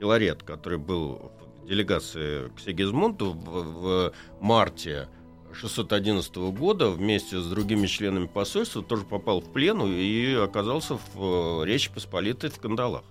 Филарет, 0.00 0.42
который 0.42 0.78
был 0.78 1.32
в 1.62 1.66
делегации 1.66 2.48
к 2.48 2.60
Сигизмунду 2.60 3.32
в, 3.32 3.62
в 3.62 4.14
марте 4.40 5.08
611 5.54 6.36
года 6.36 6.90
вместе 6.90 7.40
с 7.40 7.46
другими 7.46 7.86
членами 7.86 8.26
посольства 8.26 8.82
тоже 8.82 9.04
попал 9.04 9.40
в 9.40 9.52
плен 9.52 9.80
и 9.82 10.34
оказался 10.34 10.98
в 11.14 11.64
Речи 11.64 11.92
Посполитой 11.92 12.50
в 12.50 12.58
Кандалах. 12.58 13.04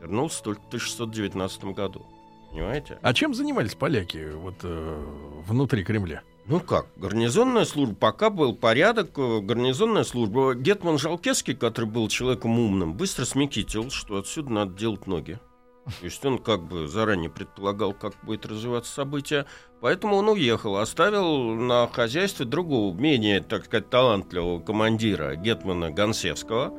Вернулся 0.00 0.42
только 0.42 0.62
в 0.62 0.68
1619 0.68 1.64
году. 1.66 2.06
Понимаете? 2.50 2.98
А 3.02 3.12
чем 3.12 3.34
занимались 3.34 3.74
поляки 3.74 4.30
вот 4.32 4.56
э, 4.62 5.04
внутри 5.46 5.84
Кремля? 5.84 6.22
Ну 6.50 6.60
как, 6.60 6.86
гарнизонная 6.96 7.66
служба, 7.66 7.94
пока 7.94 8.30
был 8.30 8.54
порядок, 8.56 9.10
э, 9.18 9.40
гарнизонная 9.40 10.04
служба. 10.04 10.54
Гетман 10.54 10.96
Жалкевский, 10.96 11.54
который 11.54 11.84
был 11.84 12.08
человеком 12.08 12.58
умным, 12.58 12.94
быстро 12.94 13.26
смекитил, 13.26 13.90
что 13.90 14.16
отсюда 14.16 14.50
надо 14.50 14.72
делать 14.72 15.06
ноги. 15.06 15.38
То 15.84 16.04
есть 16.04 16.24
он 16.24 16.38
как 16.38 16.62
бы 16.66 16.88
заранее 16.88 17.28
предполагал, 17.28 17.92
как 17.92 18.14
будет 18.22 18.46
развиваться 18.46 18.90
событие. 18.90 19.44
Поэтому 19.82 20.16
он 20.16 20.30
уехал, 20.30 20.78
оставил 20.78 21.54
на 21.54 21.86
хозяйстве 21.86 22.46
другого, 22.46 22.96
менее, 22.96 23.40
так 23.40 23.66
сказать, 23.66 23.90
талантливого 23.90 24.60
командира 24.60 25.34
Гетмана 25.36 25.90
Гонсевского, 25.90 26.72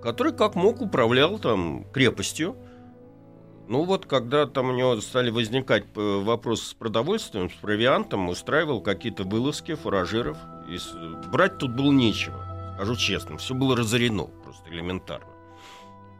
который 0.00 0.32
как 0.32 0.54
мог 0.54 0.80
управлял 0.80 1.40
там 1.40 1.84
крепостью. 1.92 2.56
Ну 3.72 3.84
вот, 3.84 4.04
когда 4.04 4.46
там 4.46 4.68
у 4.68 4.74
него 4.74 5.00
стали 5.00 5.30
возникать 5.30 5.84
э, 5.96 6.22
вопросы 6.22 6.66
с 6.66 6.74
продовольствием, 6.74 7.48
с 7.48 7.54
провиантом, 7.54 8.28
устраивал 8.28 8.82
какие-то 8.82 9.22
вылазки 9.24 9.74
фуражиров. 9.76 10.36
И 10.68 10.76
брать 11.30 11.56
тут 11.56 11.74
было 11.74 11.90
нечего, 11.90 12.36
скажу 12.74 12.96
честно. 12.96 13.38
Все 13.38 13.54
было 13.54 13.74
разорено 13.74 14.24
просто 14.24 14.68
элементарно. 14.68 15.26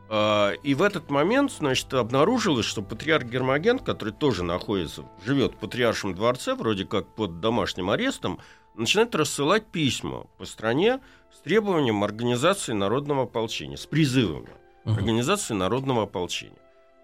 А, 0.09 0.53
и 0.63 0.73
в 0.73 0.81
этот 0.81 1.11
момент, 1.11 1.53
значит, 1.53 1.93
обнаружилось, 1.93 2.65
что 2.65 2.81
патриарх 2.81 3.27
Гермоген, 3.27 3.81
который 3.81 4.15
тоже 4.15 4.45
находится, 4.45 5.05
живет 5.23 5.53
в 5.53 5.57
патриаршем 5.57 6.15
дворце, 6.15 6.55
вроде 6.55 6.87
как 6.87 7.07
под 7.15 7.41
домашним 7.41 7.91
арестом, 7.91 8.39
начинает 8.77 9.15
рассылать 9.15 9.67
письма 9.67 10.25
по 10.39 10.47
стране 10.47 11.01
с 11.31 11.43
требованием 11.43 12.03
организации 12.03 12.73
народного 12.73 13.25
ополчения, 13.25 13.77
с 13.77 13.85
призывами 13.85 14.49
uh-huh. 14.87 14.95
организации 14.95 15.53
народного 15.53 16.05
ополчения. 16.05 16.62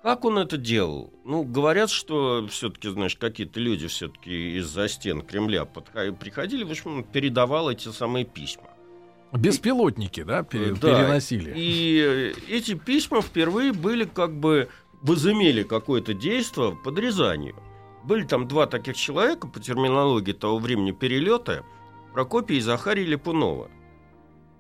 Как 0.09 0.25
он 0.25 0.39
это 0.39 0.57
делал? 0.57 1.13
Ну, 1.27 1.43
говорят, 1.43 1.91
что 1.91 2.47
все-таки, 2.51 2.89
значит, 2.89 3.21
какие-то 3.21 3.61
люди 3.61 3.89
все-таки 3.89 4.57
из-за 4.57 4.89
стен 4.89 5.21
Кремля 5.21 5.67
приходили, 5.67 6.65
в 6.65 6.71
общем, 6.71 7.05
передавал 7.05 7.71
эти 7.71 7.89
самые 7.89 8.25
письма. 8.25 8.71
Беспилотники, 9.35 10.23
да, 10.23 10.45
пере- 10.45 10.73
да, 10.73 11.03
переносили. 11.03 11.53
И 11.55 12.33
эти 12.49 12.73
письма 12.73 13.21
впервые 13.21 13.75
были 13.75 14.05
как 14.05 14.35
бы 14.35 14.71
возымели 15.03 15.63
какое-то 15.63 16.15
действие 16.15 16.75
по 16.83 16.89
Рязанью. 16.89 17.57
Были 18.03 18.25
там 18.25 18.49
два 18.49 18.67
таких 18.67 18.97
человека 18.97 19.47
по 19.47 19.61
терминологии 19.61 20.33
того 20.33 20.59
времени 20.59 20.93
перелета, 20.93 21.67
Прокопий 22.15 22.57
и 22.57 22.61
Захарий 22.61 23.05
Липунова. 23.05 23.71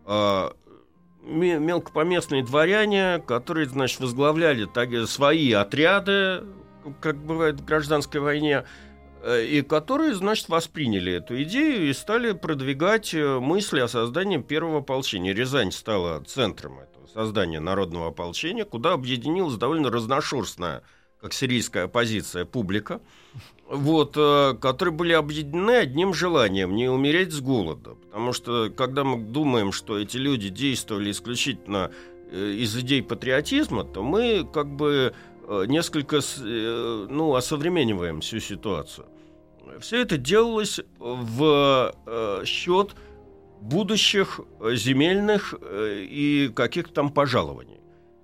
А, 0.05 0.53
мелкопоместные 1.22 2.44
дворяне, 2.44 3.22
которые, 3.26 3.68
значит, 3.68 4.00
возглавляли 4.00 4.66
так, 4.66 4.90
свои 5.07 5.52
отряды, 5.52 6.44
как 7.00 7.16
бывает 7.16 7.61
в 7.61 7.64
гражданской 7.64 8.20
войне, 8.20 8.64
Э, 9.20 9.44
и 9.44 9.62
которые, 9.62 10.14
значит, 10.14 10.48
восприняли 10.48 11.14
эту 11.14 11.42
идею 11.42 11.88
и 11.88 11.92
стали 11.92 12.33
продвигать 12.33 13.12
э, 13.14 13.38
мысли 13.40 13.81
о 13.81 13.88
создании 13.88 14.38
первого 14.38 14.78
ополчения. 14.78 15.35
Рязань 15.35 15.72
стала 15.72 16.22
центром 16.24 16.78
этого 16.78 17.07
создания 17.07 17.59
народного 17.59 18.09
ополчения, 18.09 18.64
куда 18.64 18.92
объединилась 18.92 19.57
довольно 19.57 19.90
разношерстная, 19.90 20.83
как 21.20 21.33
сирийская 21.33 21.85
оппозиция, 21.85 22.44
публика, 22.44 23.00
вот, 23.68 24.14
э, 24.16 24.54
которые 24.61 24.94
были 24.94 25.12
объединены 25.12 25.72
одним 25.72 26.14
желанием– 26.14 26.74
не 26.76 26.88
умереть 26.88 27.33
с 27.33 27.40
голода. 27.40 27.94
Потому 27.94 28.33
что, 28.33 28.70
когда 28.70 29.04
мы 29.04 29.22
думаем, 29.22 29.72
что 29.72 29.98
эти 29.98 30.16
люди 30.16 30.48
действовали 30.48 31.11
исключительно 31.11 31.90
из 32.31 32.76
идей 32.76 33.02
патриотизма, 33.02 33.85
то 33.85 34.02
мы 34.02 34.46
как 34.52 34.68
бы 34.68 35.14
Э, 35.50 35.64
несколько 35.66 36.18
э, 36.18 37.07
ну, 37.09 37.35
осовремениваем 37.35 38.20
всю 38.20 38.38
ситуацию. 38.38 39.07
Все 39.81 40.02
это 40.02 40.18
делалось 40.18 40.81
в 40.98 41.94
э, 42.04 42.42
счет 42.44 42.94
будущих 43.62 44.40
земельных 44.61 45.54
и 45.72 46.52
каких-то 46.54 46.92
там 46.92 47.11
пожалований. 47.11 47.78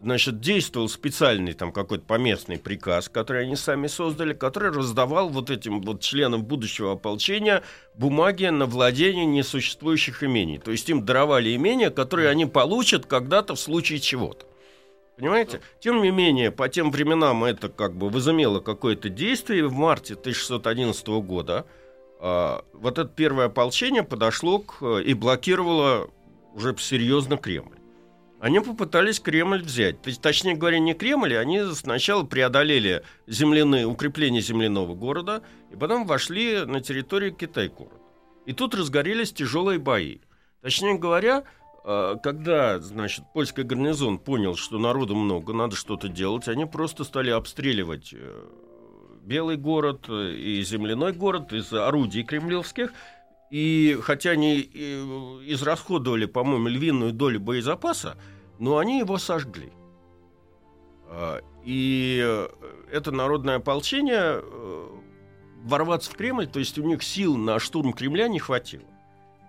Значит, 0.05 0.39
действовал 0.39 0.91
специальный 0.91 1.55
там 1.55 1.73
какой-то 1.73 2.05
поместный 2.05 2.59
приказ, 2.59 3.09
который 3.09 3.45
они 3.45 3.57
сами 3.57 3.87
создали, 3.87 4.35
который 4.35 4.71
раздавал 4.71 5.31
вот 5.31 5.49
этим 5.49 5.81
вот 5.81 6.03
членам 6.03 6.45
будущего 6.45 6.93
ополчения 6.93 7.63
бумаги 7.95 8.45
на 8.45 8.67
владение 8.67 9.25
несуществующих 9.25 10.23
имений. 10.23 10.59
То 10.59 10.73
есть 10.73 10.91
им 10.91 11.07
даровали 11.07 11.57
имения, 11.57 11.89
которые 11.89 12.29
они 12.29 12.45
получат 12.45 13.07
когда-то 13.07 13.55
в 13.55 13.59
случае 13.59 13.99
чего-то. 13.99 14.45
Понимаете? 15.17 15.63
Тем 15.81 16.03
не 16.03 16.11
менее, 16.11 16.51
по 16.51 16.69
тем 16.69 16.91
временам 16.91 17.43
это 17.43 17.71
как 17.71 17.97
бы 17.97 18.11
возымело 18.11 18.61
какое-то 18.61 19.09
действие. 19.09 19.67
В 19.67 19.73
марте 19.73 20.13
1611 20.13 21.09
года 21.23 21.65
э, 22.21 22.59
вот 22.75 22.99
это 22.99 23.09
первое 23.09 23.47
ополчение 23.47 24.03
подошло 24.03 24.59
к, 24.59 24.99
и 24.99 25.15
блокировало 25.15 26.11
уже 26.53 26.77
серьезно 26.79 27.39
Кремль. 27.39 27.79
Они 28.45 28.61
попытались 28.61 29.21
Кремль 29.21 29.63
взять. 29.63 30.03
То 30.03 30.11
есть, 30.11 30.21
точнее 30.21 30.55
говоря, 30.55 30.79
не 30.79 30.93
Кремль, 30.93 31.35
они 31.35 31.63
сначала 31.73 32.25
преодолели 32.25 33.03
земляные, 33.27 33.87
укрепления 33.87 34.43
земляного 34.43 34.95
города, 34.95 35.43
и 35.73 35.77
потом 35.77 36.07
вошли 36.07 36.67
на 36.67 36.83
территорию 36.83 37.35
Китай-города. 37.35 37.97
И 38.45 38.53
тут 38.53 38.75
разгорелись 38.75 39.33
тяжелые 39.33 39.79
бои. 39.79 40.19
Точнее 40.61 40.99
говоря, 40.99 41.45
а, 41.85 42.17
когда, 42.17 42.81
значит, 42.81 43.25
польский 43.33 43.63
гарнизон 43.63 44.19
понял, 44.19 44.57
что 44.57 44.79
народу 44.79 45.17
много, 45.17 45.55
надо 45.55 45.75
что-то 45.75 46.11
делать, 46.11 46.47
они 46.47 46.67
просто 46.67 47.05
стали 47.05 47.31
обстреливать 47.31 48.13
э, 48.13 48.45
Белый 49.23 49.57
город 49.57 50.11
и 50.11 50.63
земляной 50.63 51.15
город 51.15 51.55
из 51.55 51.73
орудий 51.73 52.25
кремлевских. 52.25 52.93
И 53.51 53.97
хотя 54.03 54.31
они 54.31 54.61
израсходовали, 54.61 56.27
по-моему, 56.27 56.69
львиную 56.69 57.13
долю 57.13 57.41
боезапаса, 57.41 58.19
но 58.59 58.79
они 58.79 58.99
его 58.99 59.19
сожгли. 59.19 59.73
А, 61.09 61.41
и 61.65 62.21
э, 62.23 62.49
это 62.91 63.13
народное 63.13 63.57
ополчение 63.57 64.41
э, 64.43 64.89
ворваться 65.63 66.11
в 66.11 66.15
Кремль, 66.15 66.47
то 66.47 66.59
есть 66.59 66.79
у 66.79 66.83
них 66.83 67.03
сил 67.03 67.37
на 67.37 67.59
штурм 67.59 67.93
Кремля 67.93 68.29
не 68.29 68.39
хватило. 68.39 68.85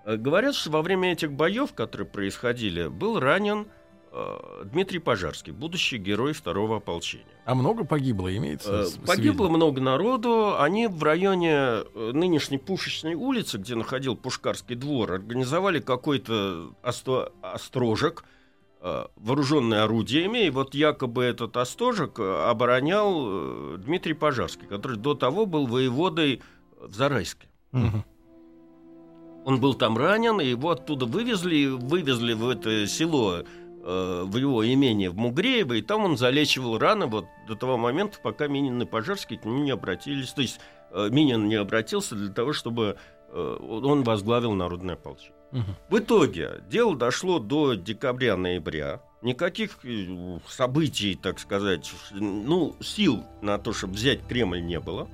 Э, 0.05 0.15
говорят, 0.15 0.55
что 0.55 0.71
во 0.71 0.81
время 0.81 1.11
этих 1.11 1.31
боев, 1.31 1.73
которые 1.73 2.07
происходили, 2.07 2.87
был 2.87 3.19
ранен 3.19 3.67
Дмитрий 4.63 4.99
Пожарский, 4.99 5.51
будущий 5.51 5.97
герой 5.97 6.31
второго 6.31 6.77
ополчения. 6.77 7.25
А 7.43 7.53
много 7.53 7.83
погибло, 7.83 8.33
имеется? 8.33 8.85
Погибло 9.05 9.49
много 9.49 9.81
народу. 9.81 10.57
Они 10.57 10.87
в 10.87 11.03
районе 11.03 11.83
нынешней 11.93 12.57
Пушечной 12.57 13.15
улицы, 13.15 13.57
где 13.57 13.75
находил 13.75 14.15
Пушкарский 14.15 14.77
двор, 14.77 15.11
организовали 15.11 15.81
какой-то 15.81 16.71
острожек, 16.81 18.23
э, 18.85 19.05
вооруженный 19.15 19.83
орудиями. 19.83 20.45
И 20.45 20.49
вот 20.49 20.75
якобы 20.75 21.23
этот 21.23 21.57
острожек 21.57 22.19
оборонял 22.19 23.77
Дмитрий 23.77 24.13
Пожарский, 24.13 24.67
который 24.67 24.97
до 24.97 25.15
того 25.15 25.45
был 25.45 25.67
воеводой 25.67 26.41
в 26.79 26.93
Зарайске. 26.93 27.47
Угу. 27.73 28.03
Он 29.45 29.59
был 29.59 29.75
там 29.75 29.97
ранен, 29.97 30.41
и 30.41 30.47
его 30.47 30.71
оттуда 30.71 31.05
вывезли, 31.05 31.67
вывезли 31.67 32.33
в 32.33 32.49
это 32.49 32.87
село, 32.87 33.43
э, 33.83 34.23
в 34.25 34.37
его 34.37 34.65
имение 34.65 35.11
в 35.11 35.17
Мугреево, 35.17 35.73
и 35.73 35.81
там 35.83 36.03
он 36.03 36.17
залечивал 36.17 36.79
раны 36.79 37.05
вот 37.05 37.25
до 37.47 37.55
того 37.55 37.77
момента, 37.77 38.17
пока 38.21 38.47
Минин 38.47 38.81
и 38.81 38.85
Пожарский 38.85 39.37
к 39.37 39.45
нему 39.45 39.63
не 39.63 39.71
обратились. 39.71 40.31
То 40.31 40.41
есть 40.41 40.59
э, 40.91 41.09
Минин 41.11 41.47
не 41.47 41.55
обратился 41.55 42.15
для 42.15 42.33
того, 42.33 42.53
чтобы 42.53 42.97
э, 42.97 42.97
он 43.35 44.03
возглавил 44.03 44.53
народное 44.53 44.95
ополчение. 44.95 45.35
Угу. 45.51 45.63
В 45.89 45.99
итоге 45.99 46.63
дело 46.69 46.95
дошло 46.95 47.39
до 47.39 47.75
декабря-ноября. 47.75 49.01
Никаких 49.21 49.79
э, 49.83 50.39
событий, 50.47 51.15
так 51.15 51.39
сказать, 51.39 51.91
ну, 52.11 52.75
сил 52.81 53.23
на 53.41 53.57
то, 53.57 53.73
чтобы 53.73 53.93
взять 53.93 54.27
Кремль, 54.27 54.61
не 54.61 54.79
было. 54.79 55.07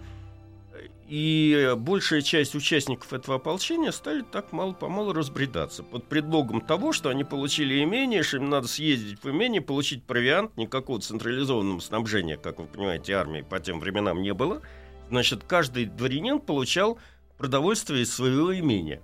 И 1.08 1.74
большая 1.76 2.22
часть 2.22 2.56
участников 2.56 3.12
этого 3.12 3.36
ополчения 3.36 3.92
стали 3.92 4.22
так 4.22 4.54
мало-помалу 4.54 5.12
разбредаться. 5.12 5.84
Под 5.84 6.08
предлогом 6.08 6.62
того, 6.62 6.94
что 6.94 7.10
они 7.10 7.26
получили 7.26 7.84
имение, 7.84 8.24
что 8.24 8.38
им 8.38 8.50
надо 8.50 8.70
съездить 8.70 9.22
в 9.22 9.30
имение, 9.30 9.62
получить 9.62 10.06
провиант, 10.06 10.56
никакого 10.56 11.02
централизованного 11.02 11.82
снабжения, 11.82 12.38
как 12.38 12.60
вы 12.60 12.66
понимаете, 12.66 13.14
армии 13.14 13.42
по 13.42 13.60
тем 13.60 13.82
временам 13.82 14.22
не 14.22 14.34
было. 14.34 14.62
Значит, 15.10 15.44
каждый 15.46 15.84
дворянин 15.84 16.40
получал 16.40 16.98
продовольствие 17.42 18.04
из 18.04 18.14
своего 18.14 18.56
имения. 18.56 19.02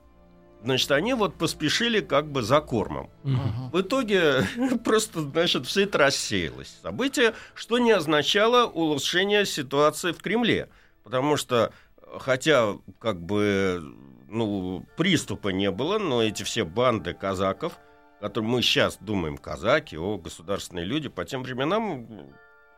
Значит, 0.63 0.91
они 0.91 1.15
вот 1.15 1.35
поспешили 1.35 2.01
как 2.01 2.31
бы 2.31 2.43
за 2.43 2.61
кормом. 2.61 3.09
Мгм. 3.23 3.71
В 3.71 3.81
итоге 3.81 4.43
просто, 4.83 5.21
значит, 5.21 5.65
все 5.65 5.83
это 5.83 5.97
рассеялось. 5.97 6.77
Событие, 6.83 7.33
что 7.55 7.79
не 7.79 7.91
означало 7.91 8.67
улучшение 8.67 9.43
ситуации 9.47 10.11
в 10.11 10.21
Кремле. 10.21 10.69
Потому 11.03 11.35
что, 11.35 11.73
хотя 12.19 12.75
как 12.99 13.19
бы, 13.19 13.81
ну, 14.29 14.85
приступа 14.97 15.49
не 15.49 15.71
было, 15.71 15.97
но 15.97 16.21
эти 16.21 16.43
все 16.43 16.63
банды 16.63 17.15
казаков, 17.15 17.73
которые 18.21 18.51
мы 18.51 18.61
сейчас 18.61 18.97
думаем, 19.01 19.37
казаки, 19.37 19.97
о, 19.97 20.17
государственные 20.19 20.85
люди, 20.85 21.09
по 21.09 21.25
тем 21.25 21.41
временам 21.41 22.07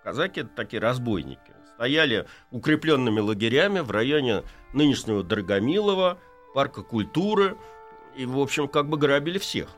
казаки 0.05 0.41
это 0.41 0.51
такие 0.55 0.81
разбойники. 0.81 1.51
Стояли 1.79 2.27
укрепленными 2.51 3.21
лагерями 3.21 3.79
в 3.79 3.89
районе 3.89 4.43
нынешнего 4.73 5.23
Драгомилова, 5.23 6.19
парка 6.53 6.83
культуры, 6.83 7.55
и, 8.17 8.25
в 8.25 8.37
общем, 8.37 8.67
как 8.67 8.89
бы 8.89 8.97
грабили 8.97 9.37
всех. 9.37 9.69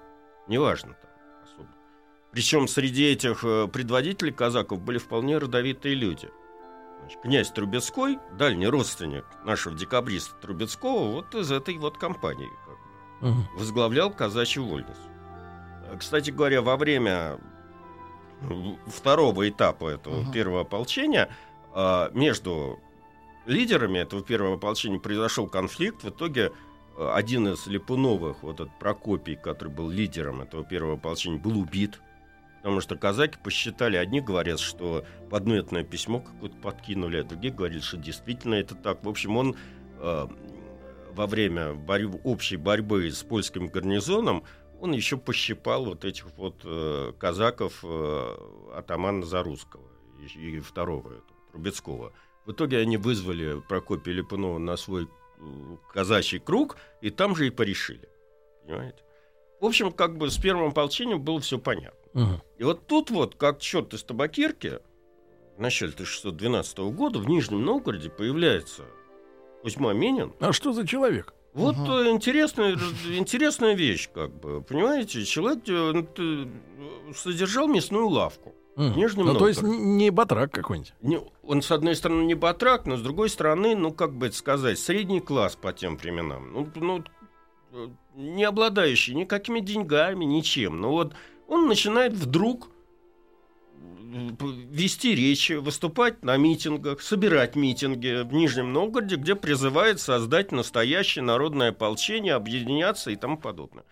Неважно 0.48 0.96
там 1.00 1.12
особо. 1.44 1.70
Причем 2.32 2.68
среди 2.68 3.06
этих 3.06 3.44
э, 3.44 3.68
предводителей 3.68 4.34
казаков 4.34 4.82
были 4.82 4.98
вполне 4.98 5.38
родовитые 5.38 5.94
люди. 5.94 6.28
Значит, 7.02 7.22
князь 7.22 7.52
Трубецкой, 7.52 8.18
дальний 8.36 8.66
родственник 8.66 9.26
нашего 9.46 9.78
декабриста 9.78 10.34
Трубецкого, 10.42 11.12
вот 11.12 11.36
из 11.36 11.52
этой 11.52 11.78
вот 11.78 12.00
компании 12.00 12.50
как 12.66 13.30
бы, 13.30 13.48
возглавлял 13.60 14.10
казачью 14.10 14.66
вольницу. 14.66 14.96
Э, 15.86 15.98
Кстати 16.00 16.32
говоря, 16.32 16.64
во 16.64 16.78
время 16.78 17.38
второго 18.88 19.48
этапа 19.48 19.88
этого 19.90 20.22
Мгм. 20.22 20.32
первого 20.32 20.62
ополчения 20.62 21.26
а, 21.26 21.51
между 22.14 22.80
лидерами 23.46 24.00
этого 24.00 24.24
первого 24.24 24.56
ополчения 24.56 25.00
произошел 25.00 25.48
конфликт. 25.48 26.04
В 26.04 26.10
итоге 26.10 26.52
э, 26.98 27.12
один 27.14 27.48
из 27.48 27.68
Липуновых, 27.68 28.44
вот 28.44 28.60
этот 28.60 28.78
Прокопий, 28.80 29.36
который 29.36 29.70
был 29.70 29.90
лидером 29.90 30.42
этого 30.42 30.64
первого 30.64 30.96
ополчения, 30.96 31.40
был 31.40 31.60
убит. 31.60 32.02
Потому 32.58 32.80
что 32.82 32.96
казаки 32.96 33.40
посчитали, 33.44 33.98
одни 33.98 34.22
говорят, 34.22 34.60
что 34.60 35.04
подметное 35.32 35.84
письмо 35.84 36.20
какое-то 36.20 36.56
подкинули, 36.58 37.18
а 37.18 37.24
другие 37.24 37.54
говорили, 37.54 37.80
что 37.80 37.98
действительно 37.98 38.56
это 38.56 38.76
так. 38.76 39.04
В 39.04 39.10
общем, 39.10 39.36
он 39.38 39.56
э, 39.98 40.28
во 41.14 41.28
время 41.28 41.74
борь- 41.74 42.22
общей 42.24 42.58
борьбы 42.58 43.10
с 43.10 43.24
польским 43.24 43.68
гарнизоном 43.68 44.44
он 44.80 44.94
еще 44.94 45.18
пощипал 45.18 45.86
вот 45.86 46.06
этих 46.06 46.26
вот 46.38 46.62
э, 46.64 47.14
казаков 47.20 47.82
э, 47.84 48.38
атамана 48.76 49.24
Зарусского 49.24 49.84
и, 50.20 50.58
и 50.58 50.60
второго 50.60 51.14
Трубецкого. 51.52 52.14
В 52.46 52.52
итоге 52.52 52.80
они 52.80 52.98
вызвали 52.98 53.62
Прокопия 53.68 54.14
Липунова 54.14 54.58
на 54.58 54.78
свой 54.78 55.04
э, 55.06 55.44
казачий 55.94 56.40
круг, 56.40 56.78
и 57.02 57.10
там 57.10 57.36
же 57.36 57.48
и 57.48 57.50
порешили. 57.50 58.10
Понимаете? 58.66 59.04
В 59.60 59.66
общем, 59.66 59.92
как 59.92 60.18
бы 60.18 60.30
с 60.30 60.38
первым 60.38 60.70
ополчением 60.70 61.22
было 61.22 61.40
все 61.40 61.60
понятно. 61.60 62.00
Мгм. 62.14 62.42
И 62.58 62.64
вот 62.64 62.88
тут 62.88 63.12
вот, 63.12 63.36
как 63.36 63.60
черт 63.60 63.94
из 63.94 64.04
табакирки, 64.04 64.80
в 65.58 65.62
начале 65.62 65.92
1612 65.92 66.80
года 66.80 67.20
в 67.20 67.30
Нижнем 67.30 67.64
Новгороде 67.64 68.10
появляется 68.10 68.86
Кузьма 69.62 69.94
Минин. 69.94 70.34
А 70.40 70.52
что 70.52 70.74
за 70.74 70.88
человек? 70.88 71.34
Вот 71.54 71.76
э, 71.76 72.10
интересная, 72.12 72.78
интересная 73.10 73.76
вещь, 73.76 74.10
как 74.14 74.32
бы, 74.40 74.62
понимаете, 74.62 75.26
человек 75.26 75.64
э, 75.68 76.48
содержал 77.14 77.68
мясную 77.68 78.08
лавку. 78.08 78.56
Мгм. 78.76 78.98
Нижнем 78.98 79.26
Ну, 79.26 79.36
то 79.36 79.48
есть 79.48 79.62
не 79.62 80.10
батрак 80.12 80.52
какой-нибудь. 80.52 80.94
Не- 81.02 81.22
он, 81.44 81.62
с 81.62 81.72
одной 81.72 81.96
стороны, 81.96 82.24
не 82.24 82.36
батрак, 82.36 82.86
но 82.86 82.96
с 82.96 83.02
другой 83.02 83.30
стороны, 83.30 83.76
ну, 83.76 83.92
как 83.92 84.14
бы 84.14 84.28
это 84.28 84.36
сказать, 84.36 84.80
средний 84.80 85.20
класс 85.20 85.56
по 85.56 85.74
тем 85.74 85.98
временам. 85.98 86.54
Ну, 86.54 86.70
ну, 86.76 87.04
э, 87.74 87.88
не 88.16 88.44
обладающий 88.44 89.14
никакими 89.14 89.60
деньгами, 89.60 90.24
ничем. 90.24 90.80
Но 90.80 90.92
вот 90.92 91.14
он 91.48 91.68
начинает 91.68 92.14
вдруг 92.14 92.70
вести 94.12 95.16
речи, 95.16 95.54
выступать 95.54 96.24
на 96.24 96.36
митингах, 96.38 97.02
собирать 97.02 97.56
митинги 97.56 98.24
в 98.24 98.34
Нижнем 98.34 98.74
Новгороде, 98.74 99.16
где 99.16 99.36
призывает 99.36 100.00
создать 100.00 100.52
настоящее 100.52 101.24
народное 101.24 101.70
ополчение, 101.70 102.34
объединяться 102.34 103.12
и 103.12 103.16
тому 103.16 103.38
подобное. 103.38 103.86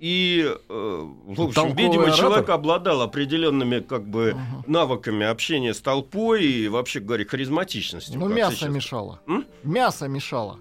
И, 0.00 0.42
э, 0.46 1.08
в 1.26 1.30
общем, 1.42 1.52
Толковый 1.52 1.74
видимо, 1.84 2.04
оратор? 2.04 2.18
человек 2.18 2.48
обладал 2.48 3.02
определенными 3.02 3.80
как 3.80 4.08
бы 4.08 4.32
Мгм. 4.32 4.64
навыками 4.66 5.26
общения 5.26 5.74
с 5.74 5.80
толпой 5.82 6.42
и 6.42 6.68
вообще 6.68 7.00
говоря 7.00 7.26
харизматичностью. 7.26 8.18
Ну, 8.18 8.26
мясо 8.28 8.56
сейчас. 8.56 8.70
мешало. 8.70 9.20
М? 9.26 9.44
Мясо 9.62 10.08
мешало. 10.08 10.58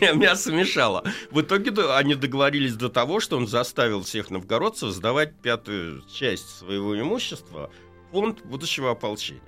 Мя- 0.00 0.12
Мясо 0.12 0.52
мешало. 0.52 1.02
В 1.32 1.40
итоге 1.40 1.72
они 1.96 2.14
договорились 2.14 2.76
до 2.76 2.88
того, 2.88 3.18
что 3.18 3.36
он 3.36 3.48
заставил 3.48 4.02
всех 4.04 4.30
новгородцев 4.30 4.90
сдавать 4.90 5.34
пятую 5.34 6.02
часть 6.08 6.48
своего 6.60 6.96
имущества 6.98 7.70
в 8.08 8.12
фонд 8.12 8.44
будущего 8.44 8.92
ополчения. 8.92 9.42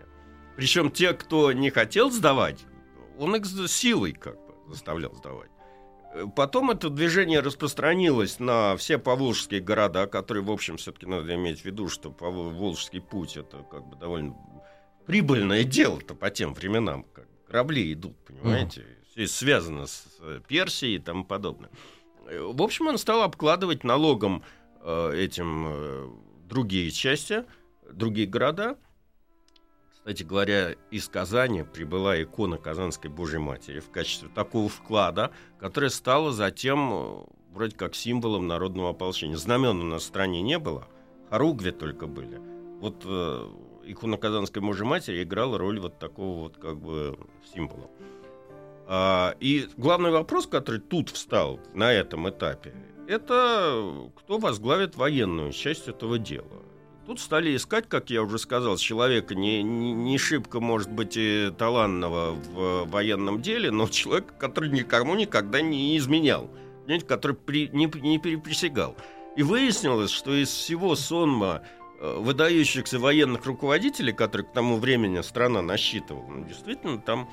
Причем 0.56 0.90
те, 0.90 1.12
кто 1.12 1.52
не 1.52 1.70
хотел 1.70 2.10
сдавать, 2.10 2.64
он 3.20 3.36
их 3.36 3.46
силой 3.70 4.12
как 4.14 4.34
бы 4.34 4.52
заставлял 4.68 5.14
сдавать. 5.14 5.50
Потом 6.34 6.70
это 6.70 6.88
движение 6.88 7.40
распространилось 7.40 8.38
на 8.40 8.76
все 8.76 8.98
поволжские 8.98 9.60
города, 9.60 10.06
которые, 10.06 10.42
в 10.42 10.50
общем, 10.50 10.76
все-таки 10.76 11.06
надо 11.06 11.34
иметь 11.34 11.60
в 11.60 11.64
виду, 11.64 11.88
что 11.88 12.10
Волжский 12.10 13.00
путь 13.00 13.36
это 13.36 13.64
как 13.70 13.86
бы 13.86 13.96
довольно 13.96 14.36
прибыльное 15.06 15.64
дело-то 15.64 16.14
по 16.14 16.30
тем 16.30 16.54
временам. 16.54 17.04
Как 17.12 17.26
корабли 17.46 17.92
идут, 17.92 18.16
понимаете? 18.26 18.84
Все 19.10 19.26
связано 19.26 19.86
с 19.86 20.06
э, 20.20 20.40
Персией 20.46 20.96
и 20.96 20.98
тому 20.98 21.24
подобное. 21.24 21.70
В 22.26 22.60
общем, 22.62 22.88
он 22.88 22.98
стал 22.98 23.22
обкладывать 23.22 23.84
налогом 23.84 24.42
э, 24.82 25.12
этим 25.16 25.66
э, 25.68 26.08
другие 26.48 26.90
части, 26.90 27.44
другие 27.90 28.26
города. 28.26 28.76
Кстати 30.06 30.22
говоря, 30.22 30.76
из 30.92 31.08
Казани 31.08 31.64
прибыла 31.64 32.22
икона 32.22 32.58
Казанской 32.58 33.10
Божьей 33.10 33.40
Матери 33.40 33.80
в 33.80 33.90
качестве 33.90 34.28
такого 34.28 34.68
вклада, 34.68 35.32
которая 35.58 35.90
стала 35.90 36.30
затем 36.30 36.92
э, 36.92 37.24
вроде 37.52 37.74
как 37.74 37.96
символом 37.96 38.46
народного 38.46 38.90
ополчения. 38.90 39.36
Знамен 39.36 39.80
у 39.80 39.82
нас 39.82 40.02
в 40.02 40.06
стране 40.06 40.42
не 40.42 40.60
было, 40.60 40.86
хоругви 41.28 41.72
только 41.72 42.06
были. 42.06 42.40
Вот 42.78 43.02
э, 43.04 43.48
икона 43.86 44.16
Казанской 44.16 44.62
Божьей 44.62 44.86
Матери 44.86 45.24
играла 45.24 45.58
роль 45.58 45.80
вот 45.80 45.98
такого 45.98 46.42
вот 46.42 46.56
как 46.56 46.78
бы 46.78 47.18
символа. 47.52 47.90
А, 48.86 49.34
и 49.40 49.68
главный 49.76 50.12
вопрос, 50.12 50.46
который 50.46 50.80
тут 50.80 51.10
встал 51.10 51.58
на 51.74 51.92
этом 51.92 52.30
этапе, 52.30 52.72
это 53.08 54.08
кто 54.14 54.38
возглавит 54.38 54.94
военную 54.94 55.50
часть 55.50 55.88
этого 55.88 56.16
дела. 56.16 56.62
Тут 57.06 57.20
стали 57.20 57.54
искать, 57.54 57.88
как 57.88 58.10
я 58.10 58.20
уже 58.22 58.36
сказал, 58.38 58.76
человека 58.78 59.36
не, 59.36 59.62
не, 59.62 59.92
не 59.92 60.18
шибко, 60.18 60.58
может 60.58 60.90
быть, 60.90 61.16
и 61.16 61.52
талантного 61.56 62.32
в 62.32 62.84
военном 62.86 63.40
деле, 63.40 63.70
но 63.70 63.86
человека, 63.86 64.34
который 64.34 64.70
никому 64.70 65.14
никогда 65.14 65.60
не 65.60 65.96
изменял, 65.96 66.50
понимаете, 66.82 67.06
который 67.06 67.36
при- 67.36 67.68
не, 67.68 67.86
не 68.00 68.18
переприсягал. 68.18 68.96
И 69.36 69.44
выяснилось, 69.44 70.10
что 70.10 70.34
из 70.34 70.48
всего 70.48 70.96
сонма 70.96 71.62
э, 72.00 72.16
выдающихся 72.18 72.98
военных 72.98 73.46
руководителей, 73.46 74.12
которые 74.12 74.46
к 74.48 74.52
тому 74.52 74.76
времени 74.78 75.20
страна 75.20 75.62
насчитывала, 75.62 76.26
ну, 76.26 76.44
действительно, 76.44 76.98
там 76.98 77.30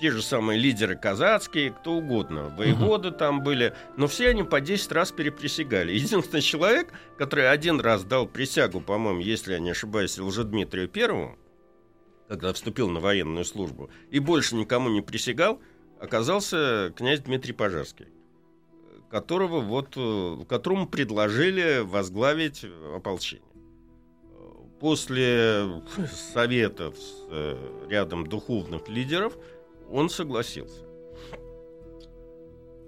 те 0.00 0.10
же 0.10 0.22
самые 0.22 0.58
лидеры 0.58 0.96
казацкие, 0.96 1.70
кто 1.70 1.94
угодно, 1.94 2.48
воеводы 2.56 3.10
там 3.10 3.42
были, 3.42 3.74
но 3.96 4.06
все 4.06 4.30
они 4.30 4.42
по 4.42 4.60
10 4.60 4.92
раз 4.92 5.12
переприсягали. 5.12 5.92
Единственный 5.92 6.42
человек, 6.42 6.92
который 7.16 7.50
один 7.50 7.80
раз 7.80 8.04
дал 8.04 8.26
присягу, 8.26 8.80
по-моему, 8.80 9.20
если 9.20 9.52
я 9.52 9.58
не 9.58 9.70
ошибаюсь, 9.70 10.18
Лжедмитрию 10.18 10.88
Первому, 10.88 11.38
когда 12.28 12.52
вступил 12.52 12.88
на 12.90 13.00
военную 13.00 13.44
службу, 13.44 13.90
и 14.10 14.18
больше 14.18 14.54
никому 14.54 14.90
не 14.90 15.00
присягал, 15.00 15.60
оказался 16.00 16.92
князь 16.96 17.20
Дмитрий 17.20 17.52
Пожарский, 17.52 18.06
которого 19.10 19.60
вот, 19.60 19.94
э, 19.96 20.44
которому 20.48 20.86
предложили 20.86 21.80
возглавить 21.80 22.64
ополчение. 22.94 23.44
После 24.80 25.82
советов 26.32 26.96
с 26.96 27.26
э, 27.30 27.86
рядом 27.88 28.26
духовных 28.26 28.88
лидеров 28.88 29.36
он 29.90 30.10
согласился. 30.10 30.84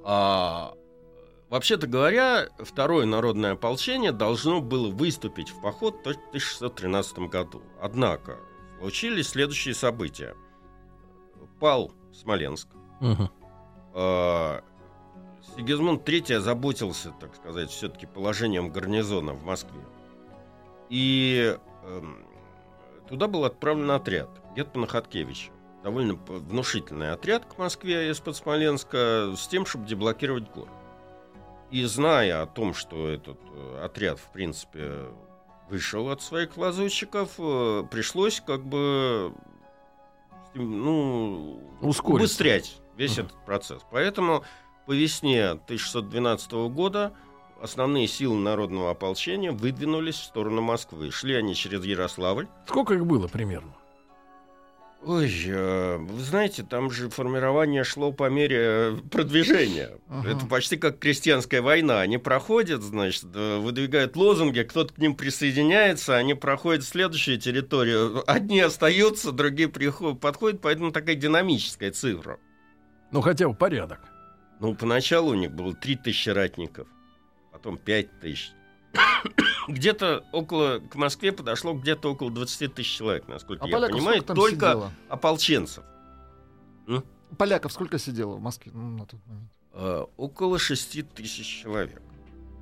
А 0.02 0.74
вообще-то 1.48 1.86
говоря, 1.86 2.48
второе 2.58 3.06
народное 3.06 3.52
ополчение 3.52 4.12
должно 4.12 4.60
было 4.60 4.88
выступить 4.88 5.50
в 5.50 5.60
поход 5.60 5.96
в 5.96 6.00
1613 6.00 7.18
году. 7.30 7.62
Однако 7.80 8.38
случились 8.78 9.28
следующие 9.28 9.74
события. 9.74 10.34
Пал 11.58 11.92
Смоленск, 12.12 12.68
Мгм. 13.00 13.30
А, 13.92 14.62
Сигизмунд 15.56 16.08
III 16.08 16.36
озаботился, 16.36 17.12
так 17.20 17.34
сказать, 17.34 17.70
все-таки 17.70 18.06
положением 18.06 18.70
гарнизона 18.70 19.32
в 19.32 19.42
Москве. 19.44 19.80
И 20.88 21.56
эм, 21.84 22.24
туда 23.08 23.26
был 23.26 23.44
отправлен 23.44 23.90
отряд 23.90 24.28
Гетмана 24.56 24.86
Хаткевича. 24.86 25.50
Довольно 25.82 26.14
внушительный 26.14 27.12
отряд 27.12 27.46
к 27.46 27.56
Москве 27.58 28.10
из-под 28.10 28.36
Смоленска 28.36 29.32
с 29.36 29.48
тем, 29.48 29.64
чтобы 29.64 29.86
деблокировать 29.86 30.50
город. 30.50 30.68
И 31.70 31.84
зная 31.84 32.42
о 32.42 32.46
том, 32.46 32.74
что 32.74 33.08
этот 33.08 33.38
э, 33.54 33.80
отряд, 33.84 34.18
в 34.18 34.30
принципе, 34.32 35.06
вышел 35.70 36.10
от 36.10 36.20
своих 36.20 36.56
лазутчиков, 36.56 37.30
э, 37.38 37.84
пришлось 37.90 38.42
как 38.44 38.64
бы 38.66 39.32
ну, 40.54 41.62
Ускориться. 41.80 42.24
убыстрять 42.24 42.76
весь 42.96 43.16
Мгм. 43.16 43.26
этот 43.26 43.44
процесс. 43.46 43.82
Поэтому 43.90 44.44
по 44.86 44.92
весне 44.92 45.50
1612 45.50 46.52
года 46.70 47.14
основные 47.62 48.08
силы 48.08 48.36
народного 48.36 48.90
ополчения 48.90 49.52
выдвинулись 49.52 50.16
в 50.16 50.24
сторону 50.24 50.60
Москвы. 50.60 51.10
Шли 51.10 51.34
они 51.36 51.54
через 51.54 51.84
Ярославль. 51.84 52.48
Сколько 52.66 52.94
их 52.94 53.06
было 53.06 53.28
примерно? 53.28 53.72
Ой, 55.02 55.32
э, 55.46 55.96
вы 55.96 56.20
знаете, 56.20 56.62
там 56.62 56.90
же 56.90 57.08
формирование 57.08 57.84
шло 57.84 58.12
по 58.12 58.28
мере 58.28 58.58
э, 58.60 58.96
продвижения. 59.10 59.92
Ага. 60.08 60.30
Это 60.30 60.46
почти 60.46 60.76
как 60.76 60.98
крестьянская 60.98 61.62
война. 61.62 62.00
Они 62.00 62.18
проходят, 62.18 62.82
значит, 62.82 63.24
э, 63.34 63.58
выдвигают 63.58 64.14
лозунги, 64.14 64.60
кто-то 64.60 64.92
к 64.92 64.98
ним 64.98 65.14
присоединяется, 65.14 66.16
они 66.16 66.34
проходят 66.34 66.84
следующую 66.84 67.38
территорию. 67.38 68.22
Одни 68.30 68.60
остаются, 68.60 69.32
другие 69.32 69.70
приходят, 69.70 70.20
подходят, 70.20 70.60
поэтому 70.60 70.92
такая 70.92 71.14
динамическая 71.14 71.92
цифра. 71.92 72.38
Ну, 73.10 73.22
хотя 73.22 73.48
бы 73.48 73.54
порядок. 73.54 74.00
Ну, 74.60 74.74
поначалу 74.74 75.30
у 75.30 75.34
них 75.34 75.50
было 75.50 75.74
3000 75.74 76.28
ратников, 76.28 76.86
потом 77.52 77.78
5000. 77.78 78.52
Где-то 79.68 80.24
около, 80.32 80.80
к 80.80 80.96
Москве 80.96 81.32
подошло 81.32 81.74
где-то 81.74 82.12
около 82.12 82.30
20 82.30 82.74
тысяч 82.74 82.96
человек, 82.96 83.28
насколько 83.28 83.64
А 83.64 83.68
я 83.68 83.80
понимаю, 83.80 84.22
только 84.22 84.50
сидело? 84.50 84.92
ополченцев. 85.08 85.84
Поляков 87.38 87.72
сколько 87.72 87.98
сидело 87.98 88.34
в 88.36 88.40
Москве 88.40 88.72
ну, 88.74 88.90
на 88.90 89.06
тот 89.06 89.20
момент? 89.26 89.50
Э, 89.72 90.04
около 90.16 90.58
6 90.58 91.14
тысяч 91.14 91.62
человек. 91.62 92.02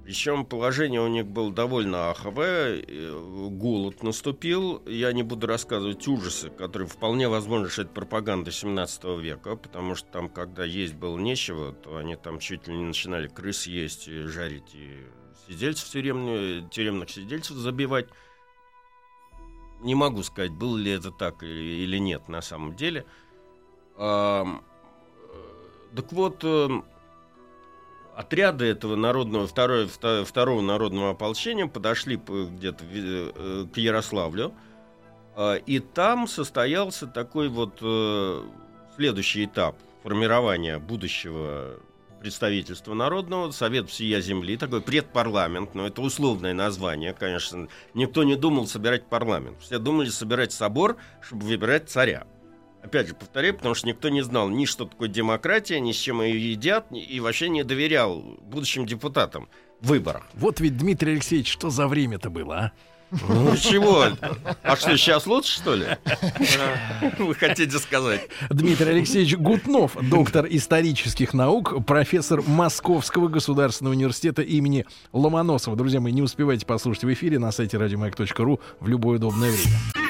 Причем 0.05 0.47
положение 0.47 1.03
у 1.03 1.07
них 1.07 1.27
было 1.27 1.53
довольно 1.53 2.11
аховое, 2.11 2.83
э, 2.83 3.49
голод 3.51 4.03
наступил. 4.03 4.83
Я 4.87 5.13
не 5.13 5.23
буду 5.23 5.47
рассказывать 5.47 6.09
ужасы, 6.09 6.49
которые 6.49 6.89
вполне 6.89 7.29
возможно, 7.29 7.69
что 7.69 7.83
это 7.83 7.91
пропаганда 7.93 8.51
17 8.51 9.19
века, 9.19 9.57
потому 9.57 9.95
что 9.95 10.09
там, 10.11 10.31
когда 10.31 10.65
есть 10.65 10.95
было 10.95 11.19
нечего, 11.19 11.73
то 11.73 11.99
они 11.99 12.17
там 12.17 12.39
чуть 12.39 12.67
ли 12.69 12.75
не 12.75 12.85
начинали 12.85 13.29
крыс 13.29 13.67
есть, 13.67 14.09
и 14.09 14.23
жарить, 14.23 14.75
и 14.75 15.05
сидельцев 15.49 15.89
тюремные, 15.89 16.69
тюремных 16.71 17.11
сидельцев 17.11 17.57
забивать. 17.57 18.09
Не 19.81 19.95
могу 19.95 20.23
сказать, 20.23 20.53
было 20.53 20.77
ли 20.77 20.91
это 20.91 21.11
так 21.11 21.43
или, 21.43 21.99
нет 21.99 22.29
на 22.29 22.43
самом 22.43 22.75
деле. 22.75 23.07
Э, 23.97 24.45
так 25.95 26.13
вот, 26.13 26.43
эм, 26.45 26.85
отряды 28.17 28.67
этого 28.67 28.97
народного, 28.97 29.47
второе, 29.47 29.87
вто- 29.87 30.25
второго 30.25 30.61
народного 30.61 31.11
ополчения 31.11 31.67
подошли 31.67 32.17
где-то 32.17 32.85
э, 32.85 33.67
к 33.73 33.77
Ярославлю, 33.77 34.53
а, 35.37 35.55
и 35.55 35.79
там 35.79 36.27
состоялся 36.27 37.07
такой 37.07 37.49
вот 37.49 37.79
э, 37.81 38.43
следующий 38.97 39.45
этап 39.45 39.77
формирования 40.03 40.81
будущего 40.81 41.79
представительства 42.21 42.95
народного, 42.95 43.51
Совет 43.51 43.89
всея 43.89 44.21
земли, 44.21 44.57
такой 44.57 44.81
предпарламент, 44.81 45.75
но 45.75 45.87
это 45.87 46.03
условное 46.03 46.55
название, 46.55 47.13
конечно. 47.13 47.69
Никто 47.95 48.25
не 48.25 48.37
думал 48.37 48.67
собирать 48.67 49.07
парламент. 49.07 49.59
Все 49.61 49.79
думали 49.79 50.09
собирать 50.09 50.53
собор, 50.53 50.97
чтобы 51.21 51.47
выбирать 51.47 51.89
царя. 51.89 52.27
Опять 52.83 53.09
же, 53.09 53.15
повторяю, 53.15 53.55
потому 53.57 53.75
что 53.75 53.89
никто 53.89 54.09
не 54.09 54.23
знал 54.23 54.49
ни 54.49 54.65
что 54.65 54.85
такое 54.85 55.09
демократия, 55.09 55.81
ни 55.81 55.93
с 55.93 55.97
чем 55.97 56.23
ее 56.23 56.53
едят, 56.53 56.87
и 56.93 57.21
вообще 57.21 57.49
не 57.49 57.65
доверял 57.65 58.21
будущим 58.41 58.87
депутатам 58.87 59.49
в 59.81 59.89
выборах. 59.89 60.25
Вот 60.35 60.61
ведь, 60.61 60.77
Дмитрий 60.77 61.13
Алексеевич, 61.13 61.51
что 61.53 61.71
за 61.71 61.89
время-то 61.89 62.31
было, 62.31 62.57
а? 62.57 62.73
Ну 63.11 63.57
чего? 63.57 64.07
А 64.63 64.77
что, 64.77 64.97
сейчас 64.97 65.27
лучше, 65.27 65.57
что 65.57 65.75
ли? 65.75 65.87
Вы 67.19 67.35
хотите 67.35 67.79
сказать? 67.79 68.29
Дмитрий 68.51 68.91
Алексеевич 68.91 69.37
Гутнов, 69.37 69.97
доктор 70.01 70.47
исторических 70.49 71.35
наук, 71.35 71.85
профессор 71.87 72.43
Московского 72.47 73.29
государственного 73.29 73.95
университета 73.95 74.43
имени 74.43 74.85
Ломоносова. 75.13 75.77
Друзья 75.77 76.01
мои, 76.01 76.13
не 76.13 76.23
успевайте 76.23 76.67
послушать 76.67 77.05
в 77.05 77.13
эфире 77.13 77.39
на 77.39 77.51
сайте 77.53 77.79
радиомаяк.ру 77.79 78.61
в 78.81 78.89
любое 78.89 79.17
удобное 79.17 79.51
время. 79.51 80.08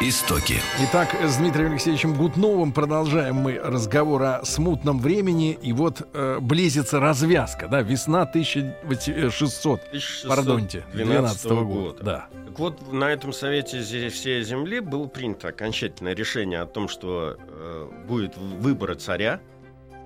Истоки. 0.00 0.56
Итак, 0.80 1.14
с 1.22 1.36
Дмитрием 1.36 1.70
Алексеевичем 1.70 2.14
Гутновым 2.14 2.72
продолжаем 2.72 3.36
мы 3.36 3.60
разговор 3.62 4.22
о 4.22 4.44
смутном 4.44 4.98
времени. 4.98 5.56
И 5.62 5.72
вот 5.72 6.08
э, 6.12 6.38
близится 6.40 6.98
развязка, 6.98 7.68
да, 7.68 7.80
весна 7.80 8.22
1600, 8.22 9.80
пардонте, 10.26 10.84
12 10.92 11.50
года. 11.50 12.02
Да. 12.02 12.26
Так 12.48 12.58
вот, 12.58 12.92
на 12.92 13.12
этом 13.12 13.32
совете 13.32 13.80
всей 14.10 14.42
земли 14.42 14.80
было 14.80 15.06
принято 15.06 15.48
окончательное 15.48 16.14
решение 16.14 16.60
о 16.60 16.66
том, 16.66 16.88
что 16.88 17.36
э, 17.38 17.88
будет 18.08 18.36
выбор 18.36 18.96
царя 18.96 19.40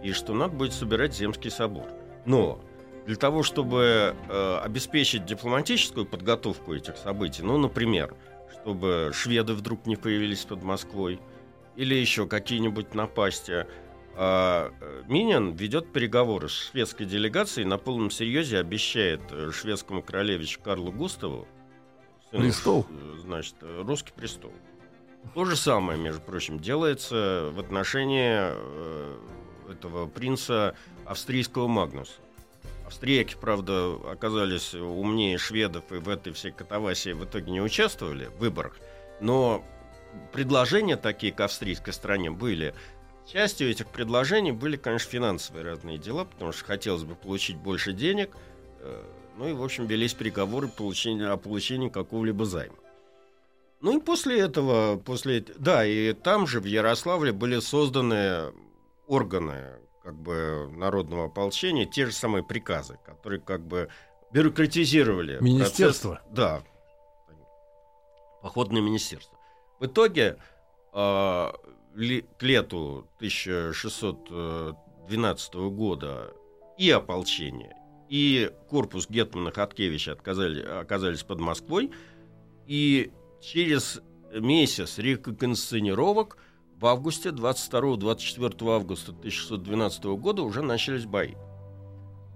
и 0.03 0.13
что 0.13 0.35
надо 0.35 0.55
будет 0.55 0.75
собирать 0.75 1.15
земский 1.15 1.51
собор. 1.51 1.87
Но 2.27 2.61
для 3.07 3.17
того, 3.17 3.43
чтобы 3.43 4.15
э, 4.29 4.61
обеспечить 4.63 5.25
дипломатическую 5.25 6.05
подготовку 6.05 6.75
этих 6.75 6.99
событий, 6.99 7.43
ну, 7.43 7.57
например, 7.57 8.15
чтобы 8.63 9.11
шведы 9.15 9.55
вдруг 9.55 9.87
не 9.87 9.97
появились 9.97 10.45
под 10.45 10.63
Москвой, 10.63 11.21
или 11.77 11.95
еще 11.95 12.27
какие-нибудь 12.27 12.95
напасти, 12.95 13.67
а, 14.21 14.73
э, 14.81 15.03
Минин 15.07 15.53
ведет 15.53 15.93
переговоры 15.93 16.49
с 16.49 16.71
шведской 16.71 17.07
делегацией 17.07 17.65
и 17.65 17.69
на 17.69 17.79
полном 17.79 18.11
серьезе 18.11 18.59
обещает 18.59 19.21
э, 19.31 19.53
шведскому 19.53 20.03
королевичу 20.03 20.61
Карлу 20.61 20.91
Густаву 20.91 21.47
сыну 22.33 22.43
Престол. 22.43 22.87
э, 22.91 23.15
значит, 23.21 23.55
русский 23.61 24.13
престол. 24.13 24.53
То 25.35 25.45
же 25.45 25.55
самое, 25.55 26.01
между 26.01 26.21
прочим, 26.21 26.59
делается 26.59 27.51
в 27.53 27.61
отношении 27.61 28.51
этого 29.71 30.09
принца 30.09 30.75
австрийского 31.05 31.69
Магнуса. 31.69 32.15
Австрияки, 32.89 33.37
правда, 33.39 33.97
оказались 34.11 34.73
умнее 34.73 35.37
шведов 35.37 35.93
и 35.93 35.97
в 35.97 36.09
этой 36.09 36.33
всей 36.33 36.53
катавасии 36.53 37.11
в 37.11 37.23
итоге 37.23 37.53
не 37.53 37.61
участвовали 37.61 38.29
в 38.29 38.39
выборах, 38.39 38.79
но 39.21 39.63
предложения 40.33 40.97
такие 40.97 41.31
к 41.31 41.41
австрийской 41.41 41.93
стране 41.93 42.31
были. 42.31 42.75
Частью 43.31 43.71
этих 43.71 43.89
предложений 43.89 44.53
были, 44.53 44.79
конечно, 44.79 45.11
финансовые 45.11 45.67
разные 45.67 45.99
дела, 45.99 46.25
потому 46.25 46.53
что 46.53 46.65
хотелось 46.65 47.05
бы 47.05 47.15
получить 47.15 47.59
больше 47.59 47.93
денег, 47.93 48.35
э, 48.81 49.03
ну 49.37 49.51
и, 49.51 49.53
в 49.53 49.63
общем, 49.63 49.85
велись 49.85 50.15
переговоры 50.15 50.69
о 50.69 51.37
получении 51.37 51.91
какого-либо 51.91 52.47
займа. 52.47 52.75
Ну 53.83 53.99
и 53.99 54.01
после 54.01 54.41
этого, 54.41 54.97
после, 54.97 55.45
да, 55.59 55.85
и 55.85 56.15
там 56.15 56.47
же 56.47 56.61
в 56.61 56.65
Ярославле 56.65 57.33
были 57.33 57.61
созданы 57.61 58.51
органы 59.07 59.79
как 60.09 60.17
бы 60.17 60.71
народного 60.75 61.27
ополчения, 61.27 61.85
те 61.85 62.07
же 62.07 62.13
самые 62.13 62.43
приказы, 62.43 62.99
которые 63.05 63.43
как 63.43 63.61
бы 63.61 63.91
бюрократизировали. 64.33 65.35
процесс- 65.35 65.43
Министерство? 65.43 66.23
да. 66.31 66.63
Походное 68.41 68.81
министерство. 68.81 69.37
В 69.79 69.85
итоге 69.85 70.39
а, 70.95 71.53
ли- 71.95 72.25
к 72.39 72.43
лету 72.43 73.07
1612 73.19 75.55
года 75.69 76.33
и 76.79 76.89
ополчение, 76.91 77.77
и 78.09 78.51
корпус 78.71 79.11
Гетмана 79.11 79.53
Хаткевича 79.53 80.13
отказали, 80.13 80.63
оказались 80.63 81.23
под 81.23 81.39
Москвой, 81.41 81.91
и 82.67 83.13
через 83.43 84.01
месяц 84.33 84.97
реконсценировок 84.97 86.39
в 86.81 86.87
августе, 86.87 87.31
22-24 87.31 88.75
августа 88.75 89.11
1612 89.13 90.05
года 90.05 90.43
уже 90.43 90.63
начались 90.63 91.07
бои. 91.07 91.35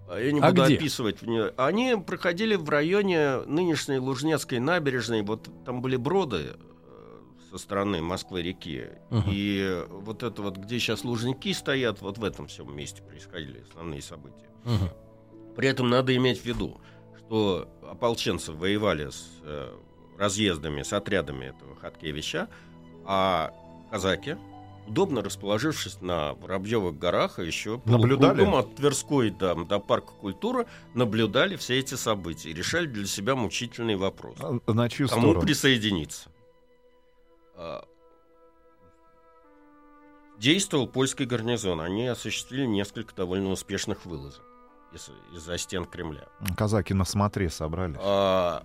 А 0.09 0.19
Я 0.19 0.33
не 0.33 0.41
А 0.41 0.51
буду 0.51 0.65
где? 0.65 0.75
описывать. 0.77 1.19
Они 1.57 1.97
проходили 1.97 2.57
в 2.57 2.69
районе 2.69 3.37
нынешней 3.47 3.99
Лужнецкой 3.99 4.59
набережной. 4.59 5.23
Вот 5.23 5.49
там 5.65 5.81
были 5.81 5.97
броды 5.97 6.55
э, 6.55 7.21
со 7.51 7.59
стороны 7.59 8.03
Москвы-реки. 8.03 8.89
Мгм. 9.11 9.25
И 9.31 9.85
вот 9.91 10.23
это 10.23 10.43
вот, 10.43 10.57
где 10.57 10.79
сейчас 10.79 11.05
Лужники 11.05 11.53
стоят, 11.55 12.03
вот 12.03 12.19
в 12.19 12.25
этом 12.25 12.49
всем 12.49 12.77
месте 12.77 13.03
происходили 13.03 13.65
основные 13.71 14.03
события. 14.03 14.51
Мгм. 14.65 14.91
При 15.57 15.69
этом 15.69 15.89
надо 15.89 16.15
иметь 16.17 16.41
в 16.41 16.45
виду, 16.45 16.81
что 17.19 17.69
ополченцы 17.89 18.53
воевали 18.53 19.09
с 19.09 19.25
э, 19.45 19.73
разъездами, 20.19 20.83
с 20.83 20.93
отрядами 20.93 21.47
этого 21.47 21.77
Хаткевича, 21.77 22.49
а 23.05 23.53
казаки, 23.93 24.37
удобно 24.89 25.23
расположившись 25.23 26.01
на 26.01 26.33
Воробьевых 26.35 26.99
горах, 26.99 27.39
а 27.39 27.43
еще 27.43 27.81
Наблюдали? 27.85 28.43
от 28.43 28.75
Тверской 28.75 29.31
до, 29.31 29.55
до 29.55 29.79
парка 29.79 30.13
культуры, 30.15 30.67
наблюдали 30.95 31.57
все 31.57 31.79
эти 31.79 31.95
события 31.95 32.51
и 32.51 32.55
решали 32.55 32.87
для 32.87 33.07
себя 33.07 33.35
мучительный 33.37 33.97
вопрос. 33.97 34.39
А 34.41 34.73
На 34.73 34.89
чью 34.89 35.09
Кому 35.09 35.21
сторону? 35.23 35.41
присоединиться? 35.47 36.31
А, 37.55 37.85
Действовал 40.39 40.89
польский 40.89 41.27
гарнизон. 41.27 41.81
Они 41.81 42.09
осуществили 42.09 42.65
несколько 42.67 43.15
довольно 43.15 43.51
успешных 43.51 44.05
вылазок 44.07 44.43
из- 44.93 45.11
из-за 45.37 45.57
стен 45.59 45.85
Кремля. 45.85 46.27
Казаки 46.57 46.95
на 46.95 47.05
смотре 47.05 47.49
собрались. 47.51 47.99
А, 48.01 48.65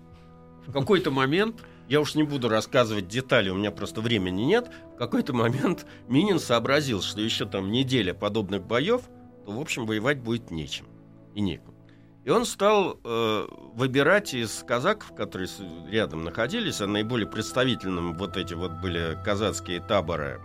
в 0.66 0.72
какой-то 0.72 1.12
момент, 1.12 1.64
я 1.88 2.02
уж 2.02 2.16
не 2.16 2.24
буду 2.24 2.50
рассказывать 2.50 3.08
детали, 3.08 3.50
у 3.50 3.56
меня 3.56 3.72
просто 3.72 4.02
времени 4.02 4.44
нет, 4.44 4.70
в 4.94 4.98
какой-то 4.98 5.34
момент 5.34 5.86
Минин 6.08 6.40
сообразил, 6.40 7.02
что 7.02 7.22
еще 7.22 7.46
там 7.46 7.72
неделя 7.72 8.14
подобных 8.14 8.66
боев, 8.66 9.02
то, 9.46 9.52
в 9.52 9.60
общем, 9.60 9.86
воевать 9.86 10.20
будет 10.20 10.52
нечем 10.52 10.88
и 11.34 11.42
некому. 11.42 11.78
И 12.26 12.30
он 12.30 12.46
стал 12.46 13.00
э, 13.06 13.48
выбирать 13.74 14.34
из 14.34 14.64
казаков, 14.68 15.16
которые 15.16 15.48
рядом 15.90 16.26
находились, 16.26 16.82
а 16.82 16.88
наиболее 16.88 17.28
представительным 17.28 18.18
вот 18.18 18.36
эти 18.36 18.54
вот 18.54 18.74
были 18.82 19.18
казацкие 19.24 19.80
таборы 19.80 20.42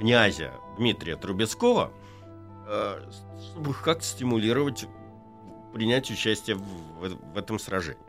князя 0.00 0.50
Дмитрия 0.76 1.14
Трубецкого, 1.14 1.92
э, 2.66 3.08
чтобы 3.52 3.72
как-то 3.74 4.04
стимулировать 4.04 4.86
принять 5.72 6.10
участие 6.10 6.56
в, 6.56 6.62
в- 6.62 7.34
в 7.34 7.38
этом 7.38 7.60
сражении. 7.60 8.02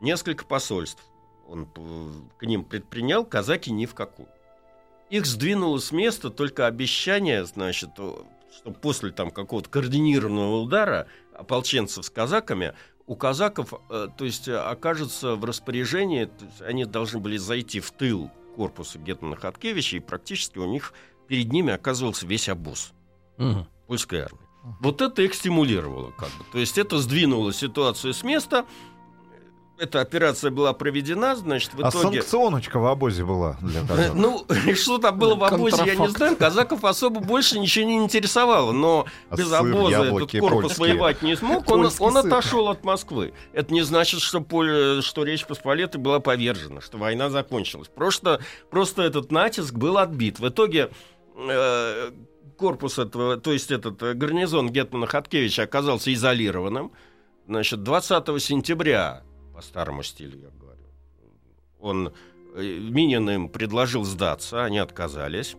Несколько 0.00 0.44
посольств 0.44 1.02
он 1.48 1.66
п- 1.66 1.80
к 2.38 2.42
ним 2.46 2.64
предпринял, 2.64 3.24
казаки 3.24 3.70
ни 3.70 3.86
в 3.86 3.94
какую. 3.94 4.28
Их 5.10 5.26
сдвинуло 5.26 5.78
с 5.78 5.92
места 5.92 6.30
только 6.30 6.66
обещание, 6.66 7.44
значит, 7.44 7.90
что 7.94 8.26
после 8.82 9.10
там 9.12 9.30
какого-то 9.30 9.68
координированного 9.70 10.56
удара 10.62 11.06
ополченцев 11.34 12.04
с 12.04 12.10
казаками 12.10 12.74
у 13.06 13.14
казаков, 13.14 13.72
э, 13.88 14.08
то 14.16 14.24
есть, 14.24 14.48
э, 14.48 14.56
окажется 14.56 15.36
в 15.36 15.44
распоряжении, 15.44 16.24
то 16.24 16.44
есть 16.44 16.62
они 16.62 16.84
должны 16.84 17.20
были 17.20 17.36
зайти 17.36 17.78
в 17.78 17.90
тыл 17.92 18.30
корпуса 18.56 18.98
Гетмана 18.98 19.36
Хаткевича, 19.36 19.98
и 19.98 20.00
практически 20.00 20.58
у 20.58 20.66
них 20.66 20.92
перед 21.28 21.52
ними 21.52 21.72
оказывался 21.72 22.26
весь 22.26 22.48
обоз 22.48 22.92
Мгм. 23.36 23.66
польской 23.86 24.20
армии. 24.22 24.40
Вот 24.80 25.00
это 25.02 25.22
их 25.22 25.34
стимулировало 25.34 26.10
как 26.18 26.30
бы. 26.30 26.44
То 26.50 26.58
есть 26.58 26.78
это 26.78 26.98
сдвинуло 26.98 27.52
ситуацию 27.52 28.12
с 28.12 28.24
места. 28.24 28.66
Эта 29.78 30.00
операция 30.00 30.50
была 30.50 30.72
проведена, 30.72 31.36
значит, 31.36 31.74
в 31.74 31.84
А 31.84 31.90
итоге... 31.90 32.20
санкционочка 32.22 32.78
в 32.78 32.86
обозе 32.86 33.24
была 33.24 33.58
для 33.60 33.80
казаков. 33.86 34.14
Ну, 34.14 34.46
что 34.74 34.98
там 34.98 35.18
было 35.18 35.34
в 35.34 35.44
обозе, 35.44 35.82
я 35.84 35.94
не 35.96 36.08
знаю. 36.08 36.36
Казаков 36.36 36.84
особо 36.84 37.20
больше 37.20 37.58
ничего 37.58 37.84
не 37.84 37.96
интересовало. 37.98 38.72
Но 38.72 39.04
А 39.28 39.36
без 39.36 39.48
сыр, 39.48 39.58
обоза 39.58 40.04
этот 40.04 40.32
корпус 40.32 40.62
польские. 40.62 40.78
воевать 40.78 41.22
не 41.22 41.36
смог. 41.36 41.70
Он, 41.70 42.16
отошел 42.16 42.68
от 42.68 42.84
Москвы. 42.84 43.34
Это 43.52 43.72
не 43.74 43.82
значит, 43.82 44.20
что, 44.20 44.40
что 45.02 45.24
Речь 45.24 45.46
Посполитой 45.46 46.00
была 46.00 46.20
повержена, 46.20 46.80
что 46.80 46.96
война 46.96 47.28
закончилась. 47.28 47.88
Просто, 47.88 48.40
просто 48.70 49.02
этот 49.02 49.30
натиск 49.30 49.74
был 49.74 49.98
отбит. 49.98 50.38
В 50.38 50.48
итоге 50.48 50.90
э, 51.36 52.10
корпус 52.56 52.98
этого, 52.98 53.36
то 53.36 53.52
есть 53.52 53.70
этот 53.70 54.02
э, 54.02 54.14
гарнизон 54.14 54.70
Гетмана 54.70 55.06
Хаткевича 55.06 55.64
оказался 55.64 56.12
изолированным. 56.14 56.92
Значит, 57.46 57.82
20 57.82 58.42
сентября, 58.42 59.22
по 59.56 59.62
старому 59.62 60.02
стилю 60.02 60.38
я 60.38 60.50
говорю, 60.60 60.82
он 61.80 62.12
э, 62.54 62.62
Минин 62.62 63.28
им 63.30 63.48
предложил 63.48 64.04
сдаться, 64.04 64.64
они 64.64 64.78
отказались. 64.78 65.56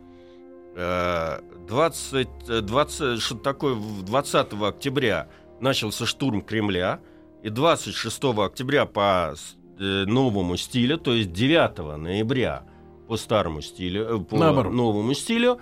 Э, 0.75 1.39
20, 1.67 2.27
э, 2.47 2.61
20, 2.61 3.19
что 3.19 3.35
такое, 3.35 3.73
в 3.73 4.03
20 4.03 4.53
октября 4.53 5.27
начался 5.59 6.05
штурм 6.05 6.41
Кремля, 6.43 6.99
и 7.41 7.49
26 7.49 8.23
октября 8.37 8.85
по 8.85 9.33
э, 9.79 10.05
новому 10.05 10.57
стилю, 10.57 10.99
то 10.99 11.13
есть 11.13 11.33
9 11.33 11.97
ноября 11.97 12.63
по 13.07 13.17
старому 13.17 13.61
стилю, 13.61 14.03
э, 14.03 14.19
по 14.23 14.37
Наоборот. 14.37 14.73
новому 14.73 15.13
стилю, 15.15 15.59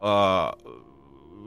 а, 0.00 0.58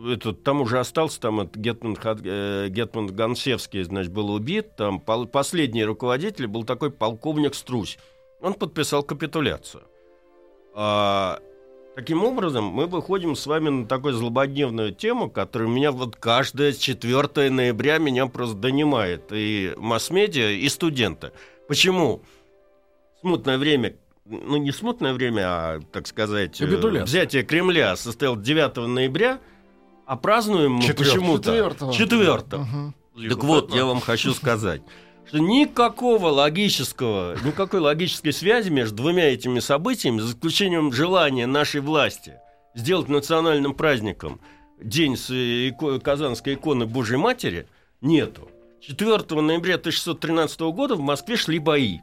этот, 0.07 0.43
там 0.43 0.61
уже 0.61 0.79
остался 0.79 1.19
там 1.19 1.41
этот 1.41 1.55
Гетман, 1.57 1.97
э, 2.03 2.67
Гетман 2.69 3.07
Гонсевский, 3.07 3.83
значит, 3.83 4.11
был 4.11 4.31
убит. 4.31 4.75
Там 4.75 4.99
пол- 4.99 5.27
последний 5.27 5.83
руководитель 5.83 6.47
был 6.47 6.63
такой 6.63 6.91
полковник 6.91 7.55
Струсь. 7.55 7.97
Он 8.41 8.53
подписал 8.53 9.03
капитуляцию. 9.03 9.83
А, 10.73 11.39
таким 11.95 12.23
образом, 12.23 12.65
мы 12.65 12.85
выходим 12.85 13.35
с 13.35 13.45
вами 13.45 13.69
на 13.69 13.87
такую 13.87 14.13
злободневную 14.13 14.93
тему, 14.93 15.29
которая 15.29 15.67
меня 15.67 15.91
вот 15.91 16.15
каждое 16.15 16.71
4 16.73 17.49
ноября 17.49 17.97
меня 17.97 18.27
просто 18.27 18.55
донимает. 18.55 19.31
И 19.31 19.73
масс-медиа, 19.77 20.51
и 20.51 20.69
студенты. 20.69 21.31
Почему? 21.67 22.21
Смутное 23.21 23.57
время, 23.57 23.95
ну 24.25 24.57
не 24.57 24.71
смутное 24.71 25.13
время, 25.13 25.41
а, 25.45 25.79
так 25.91 26.07
сказать, 26.07 26.61
э, 26.61 26.65
взятие 27.03 27.43
Кремля 27.43 27.95
состоялось 27.97 28.41
9 28.41 28.87
ноября, 28.87 29.39
а 30.09 30.15
празднуем 30.15 30.71
мы 30.73 30.93
почему-то 30.93 31.43
Четвертого. 31.51 31.93
4 31.93 32.57
Мгм. 32.57 32.95
так 33.29 33.43
вот, 33.43 33.75
я 33.75 33.85
вам 33.85 34.01
хочу 34.01 34.33
сказать, 34.33 34.81
что 35.27 35.37
никакого 35.37 36.29
логического, 36.29 37.37
никакой 37.45 37.79
логической 37.79 38.33
связи 38.33 38.69
между 38.71 38.95
двумя 38.97 39.25
этими 39.31 39.59
событиями, 39.59 40.19
за 40.19 40.31
исключением 40.31 40.91
желания 40.91 41.45
нашей 41.45 41.81
власти 41.81 42.33
сделать 42.73 43.07
национальным 43.07 43.75
праздником 43.75 44.39
День 44.81 45.15
с 45.15 45.29
ико- 45.29 45.99
Казанской 45.99 46.55
иконы 46.55 46.87
Божьей 46.87 47.17
Матери, 47.17 47.67
нету. 48.01 48.49
4 48.81 49.41
ноября 49.41 49.75
1613 49.77 50.71
года 50.71 50.95
в 50.95 51.01
Москве 51.01 51.35
шли 51.35 51.59
бои. 51.59 51.99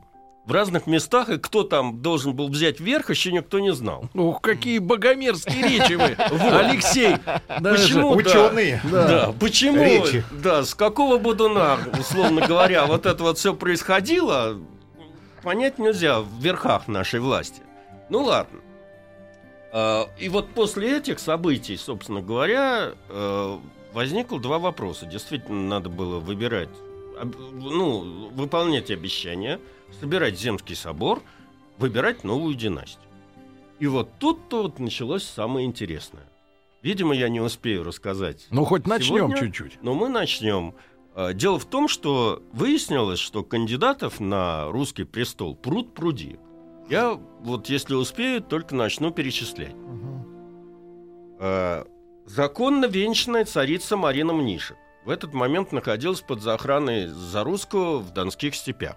В 0.46 0.52
разных 0.52 0.86
местах, 0.86 1.28
и 1.28 1.38
кто 1.38 1.64
там 1.64 2.00
должен 2.00 2.32
был 2.34 2.48
взять 2.48 2.78
верх, 2.78 3.10
еще 3.10 3.32
никто 3.32 3.58
не 3.58 3.72
знал. 3.72 4.08
Ух, 4.14 4.40
какие 4.40 4.78
богомерзкие 4.78 5.62
речи 5.62 5.94
вы, 5.94 6.14
Алексей. 6.56 7.16
Почему? 7.60 8.14
да. 8.14 8.16
Ученые. 8.16 8.80
Да. 8.84 9.34
почему? 9.40 9.82
Речи. 9.82 10.24
Да, 10.30 10.64
с 10.64 10.74
какого 10.76 11.18
будуна, 11.18 11.78
условно 11.98 12.46
говоря, 12.46 12.86
вот 12.86 13.06
это 13.06 13.22
вот 13.24 13.38
все 13.38 13.54
происходило, 13.54 14.56
понять 15.42 15.78
нельзя 15.78 16.20
в 16.20 16.40
верхах 16.40 16.86
нашей 16.86 17.18
власти. 17.18 17.62
Ну 18.08 18.22
ладно. 18.22 18.60
А, 19.72 20.08
И 20.18 20.28
вот 20.28 20.48
после 20.50 20.98
этих 20.98 21.18
событий, 21.18 21.76
собственно 21.76 22.22
говоря, 22.22 22.92
э, 23.08 23.58
возникло 23.92 24.38
два 24.38 24.60
вопроса. 24.60 25.06
Действительно, 25.06 25.62
надо 25.62 25.88
было 25.88 26.20
выбирать, 26.20 26.68
ну, 27.52 28.30
выполнять 28.32 28.90
обещания, 28.92 29.58
собирать 30.00 30.38
Земский 30.38 30.76
собор, 30.76 31.22
выбирать 31.78 32.24
новую 32.24 32.54
династию. 32.54 33.02
И 33.78 33.86
вот 33.86 34.08
тут-то 34.18 34.62
вот 34.64 34.78
началось 34.78 35.24
самое 35.24 35.66
интересное. 35.66 36.24
Видимо, 36.82 37.14
я 37.14 37.28
не 37.28 37.40
успею 37.40 37.84
рассказать 37.84 38.46
Ну, 38.50 38.64
хоть 38.64 38.86
начнем 38.86 39.34
чуть-чуть. 39.34 39.78
но 39.82 39.94
мы 39.94 40.08
начнем. 40.08 40.74
А, 41.14 41.32
Дело 41.32 41.58
в 41.58 41.64
том, 41.64 41.88
что 41.88 42.42
выяснилось, 42.52 43.18
что 43.18 43.42
кандидатов 43.42 44.20
на 44.20 44.70
русский 44.70 45.04
престол 45.04 45.54
пруд 45.56 45.94
пруди. 45.94 46.38
Я 46.88 47.14
вот, 47.40 47.68
если 47.68 47.94
успею, 47.94 48.40
только 48.40 48.74
начну 48.74 49.10
перечислять. 49.10 49.74
А, 51.38 51.86
Законно 52.26 52.86
венчанная 52.86 53.44
царица 53.44 53.96
Марина 53.96 54.32
Мнишек 54.32 54.76
в 55.04 55.10
этот 55.10 55.32
момент 55.34 55.70
находилась 55.70 56.20
под 56.20 56.44
охраной 56.44 57.06
Зарусского 57.06 57.98
в 57.98 58.12
Донских 58.12 58.54
степях. 58.56 58.96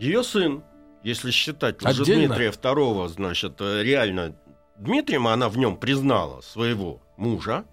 Ее 0.00 0.24
сын, 0.24 0.64
если 1.02 1.30
считать 1.30 1.84
уже? 1.84 2.06
Дмитрия 2.06 2.50
II, 2.52 3.08
значит, 3.08 3.60
э, 3.60 3.82
реально 3.82 4.34
Дмитрием, 4.78 5.26
она 5.26 5.50
в 5.50 5.58
нем 5.58 5.76
признала 5.76 6.40
своего 6.40 7.02
мужа, 7.18 7.66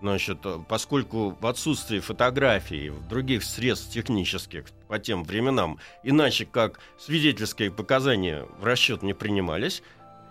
значит, 0.00 0.38
э, 0.44 0.60
поскольку 0.68 1.36
в 1.40 1.44
отсутствии 1.44 1.98
фотографий, 1.98 2.90
в 2.90 3.08
других 3.08 3.42
средств 3.42 3.92
технических 3.92 4.66
по 4.86 5.00
тем 5.00 5.24
временам, 5.24 5.80
иначе 6.04 6.46
как 6.46 6.78
свидетельские 7.00 7.72
показания 7.72 8.46
в 8.60 8.64
расчет 8.64 9.02
не 9.02 9.12
принимались, 9.12 9.82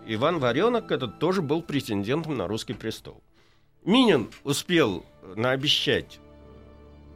Иван 0.06 0.38
Варенок 0.38 0.90
этот 0.90 1.18
тоже 1.18 1.42
был 1.42 1.60
претендентом 1.60 2.34
на 2.34 2.48
русский 2.48 2.72
престол. 2.72 3.22
Минин 3.84 4.30
успел 4.42 5.04
наобещать 5.36 6.18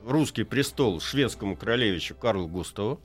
русский 0.05 0.45
престол 0.45 1.01
шведскому 1.01 1.57
королевичу 1.57 2.15
Карлу 2.15 2.49
Густаву, 2.49 3.01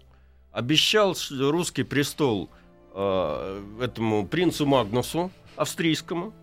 обещал 0.52 1.16
русский 1.30 1.84
престол 1.84 2.50
э, 2.94 3.64
этому 3.82 4.28
принцу 4.28 4.66
Магнусу 4.66 5.32
австрийскому. 5.56 6.34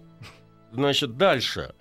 Значит, 0.73 1.17
дальше. 1.17 1.75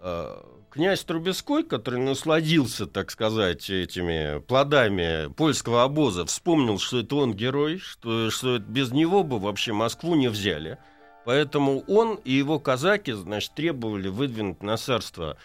Э, 0.00 0.42
князь 0.70 1.04
Трубецкой, 1.04 1.64
который 1.64 2.00
насладился, 2.00 2.86
так 2.86 3.10
сказать, 3.10 3.68
этими 3.68 4.40
плодами 4.40 5.32
польского 5.32 5.84
обоза, 5.84 6.24
вспомнил, 6.24 6.78
что 6.78 7.00
это 7.00 7.16
он 7.16 7.34
герой, 7.34 7.78
что, 7.78 8.30
что 8.30 8.58
без 8.58 8.90
него 8.92 9.22
бы 9.22 9.38
вообще 9.38 9.72
Москву 9.72 10.14
не 10.14 10.28
взяли. 10.28 10.78
Поэтому 11.24 11.80
он 11.86 12.16
и 12.24 12.32
его 12.32 12.58
казаки, 12.58 13.12
значит, 13.12 13.54
требовали 13.54 14.08
выдвинуть 14.08 14.62
на 14.62 14.76
царство 14.76 15.36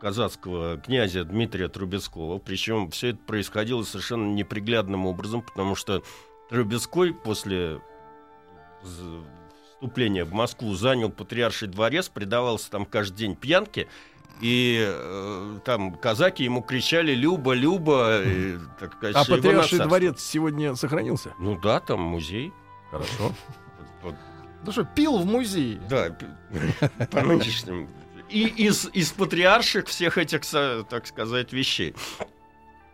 казацкого 0.00 0.78
князя 0.78 1.24
Дмитрия 1.24 1.68
Трубецкого. 1.68 2.38
Причем 2.38 2.90
все 2.90 3.08
это 3.08 3.18
происходило 3.18 3.82
совершенно 3.82 4.32
неприглядным 4.32 5.06
образом, 5.06 5.42
потому 5.42 5.74
что 5.74 6.02
Трубецкой 6.50 7.14
после 7.14 7.80
вступления 8.82 10.24
в 10.24 10.32
Москву 10.32 10.74
занял 10.74 11.10
патриарший 11.10 11.68
дворец, 11.68 12.08
предавался 12.08 12.70
там 12.70 12.84
каждый 12.84 13.16
день 13.16 13.36
пьянке, 13.36 13.88
и 14.40 14.84
э, 14.84 15.58
там 15.64 15.94
казаки 15.94 16.42
ему 16.42 16.62
кричали 16.62 17.14
«Люба, 17.14 17.52
Люба!» 17.52 18.22
и, 18.22 18.58
так 18.80 18.94
сказать, 18.94 19.16
А 19.16 19.24
патриарший 19.24 19.78
дворец 19.80 20.20
сегодня 20.20 20.74
сохранился? 20.74 21.32
Ну 21.38 21.58
да, 21.60 21.80
там 21.80 22.00
музей. 22.00 22.52
Хорошо. 22.90 23.32
Вот. 24.02 24.14
Ну 24.64 24.72
что, 24.72 24.84
пил 24.84 25.18
в 25.18 25.26
музее? 25.26 25.80
Да, 25.88 26.16
по 27.10 27.20
нынешним. 27.22 27.88
И 28.32 28.46
из, 28.46 28.88
из 28.94 29.12
патриарших 29.12 29.86
всех 29.88 30.16
этих, 30.16 30.40
так 30.88 31.06
сказать, 31.06 31.52
вещей. 31.52 31.94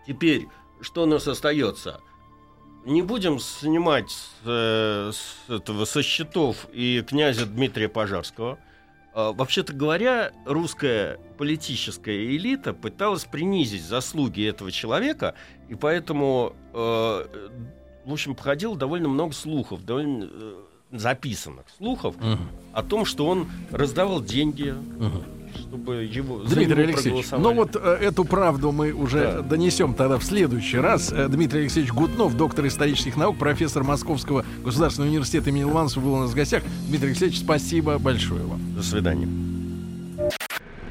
Теперь, 0.07 0.49
что 0.81 1.05
у 1.05 1.07
нас 1.07 1.29
остается? 1.29 2.01
не 2.85 3.03
будем 3.03 3.39
снимать 3.39 4.11
с, 4.11 4.31
э, 4.47 5.11
с 5.13 5.51
этого 5.51 5.85
со 5.85 6.03
счетов 6.03 6.67
и 6.73 7.05
князя 7.07 7.47
Дмитрия 7.47 7.89
Пожарского. 7.89 8.59
А, 9.13 9.33
вообще-то 9.33 9.73
говоря, 9.73 10.33
русская 10.47 11.19
политическая 11.37 12.25
элита 12.25 12.73
пыталась 12.73 13.25
принизить 13.25 13.83
заслуги 13.83 14.47
этого 14.49 14.71
человека, 14.71 15.35
и 15.69 15.75
поэтому, 15.75 16.55
э, 16.73 17.49
в 18.05 18.13
общем, 18.13 18.35
походило 18.35 18.77
довольно 18.77 19.09
много 19.09 19.35
слухов, 19.35 19.85
довольно 19.85 20.29
э, 20.31 20.65
записанных 20.91 21.67
слухов 21.77 22.17
угу. 22.17 22.39
о 22.73 22.83
том, 22.83 23.05
что 23.05 23.27
он 23.27 23.49
раздавал 23.71 24.23
деньги. 24.23 24.75
Угу 24.99 25.39
чтобы 25.57 26.05
его 26.05 26.39
Дмитрий 26.45 26.83
Алексеевич, 26.85 27.27
ну 27.31 27.55
вот 27.55 27.75
э, 27.75 27.99
эту 28.01 28.25
правду 28.25 28.73
мы 28.73 28.93
уже 28.93 29.33
да. 29.33 29.41
донесем 29.41 29.95
тогда 29.95 30.19
в 30.19 30.25
следующий 30.25 30.79
раз. 30.79 31.13
Э, 31.13 31.29
Дмитрий 31.29 31.61
Алексеевич 31.61 31.93
Гутнов, 31.93 32.37
доктор 32.37 32.67
исторических 32.67 33.17
наук, 33.17 33.39
профессор 33.39 33.83
Московского 33.83 34.45
государственного 34.65 35.11
университета 35.11 35.51
имени 35.51 35.65
Ломоносова 35.65 36.05
был 36.05 36.15
у 36.15 36.19
нас 36.19 36.31
в 36.31 36.35
гостях. 36.35 36.63
Дмитрий 36.89 37.09
Алексеевич, 37.09 37.41
спасибо 37.41 37.99
большое 37.99 38.45
вам. 38.45 38.61
До 38.75 38.83
свидания. 38.83 39.29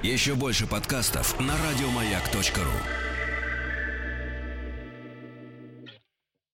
Еще 0.03 0.35
больше 0.35 0.67
подкастов 0.67 1.39
на 1.39 1.53
радиомаяк.ру 1.69 3.06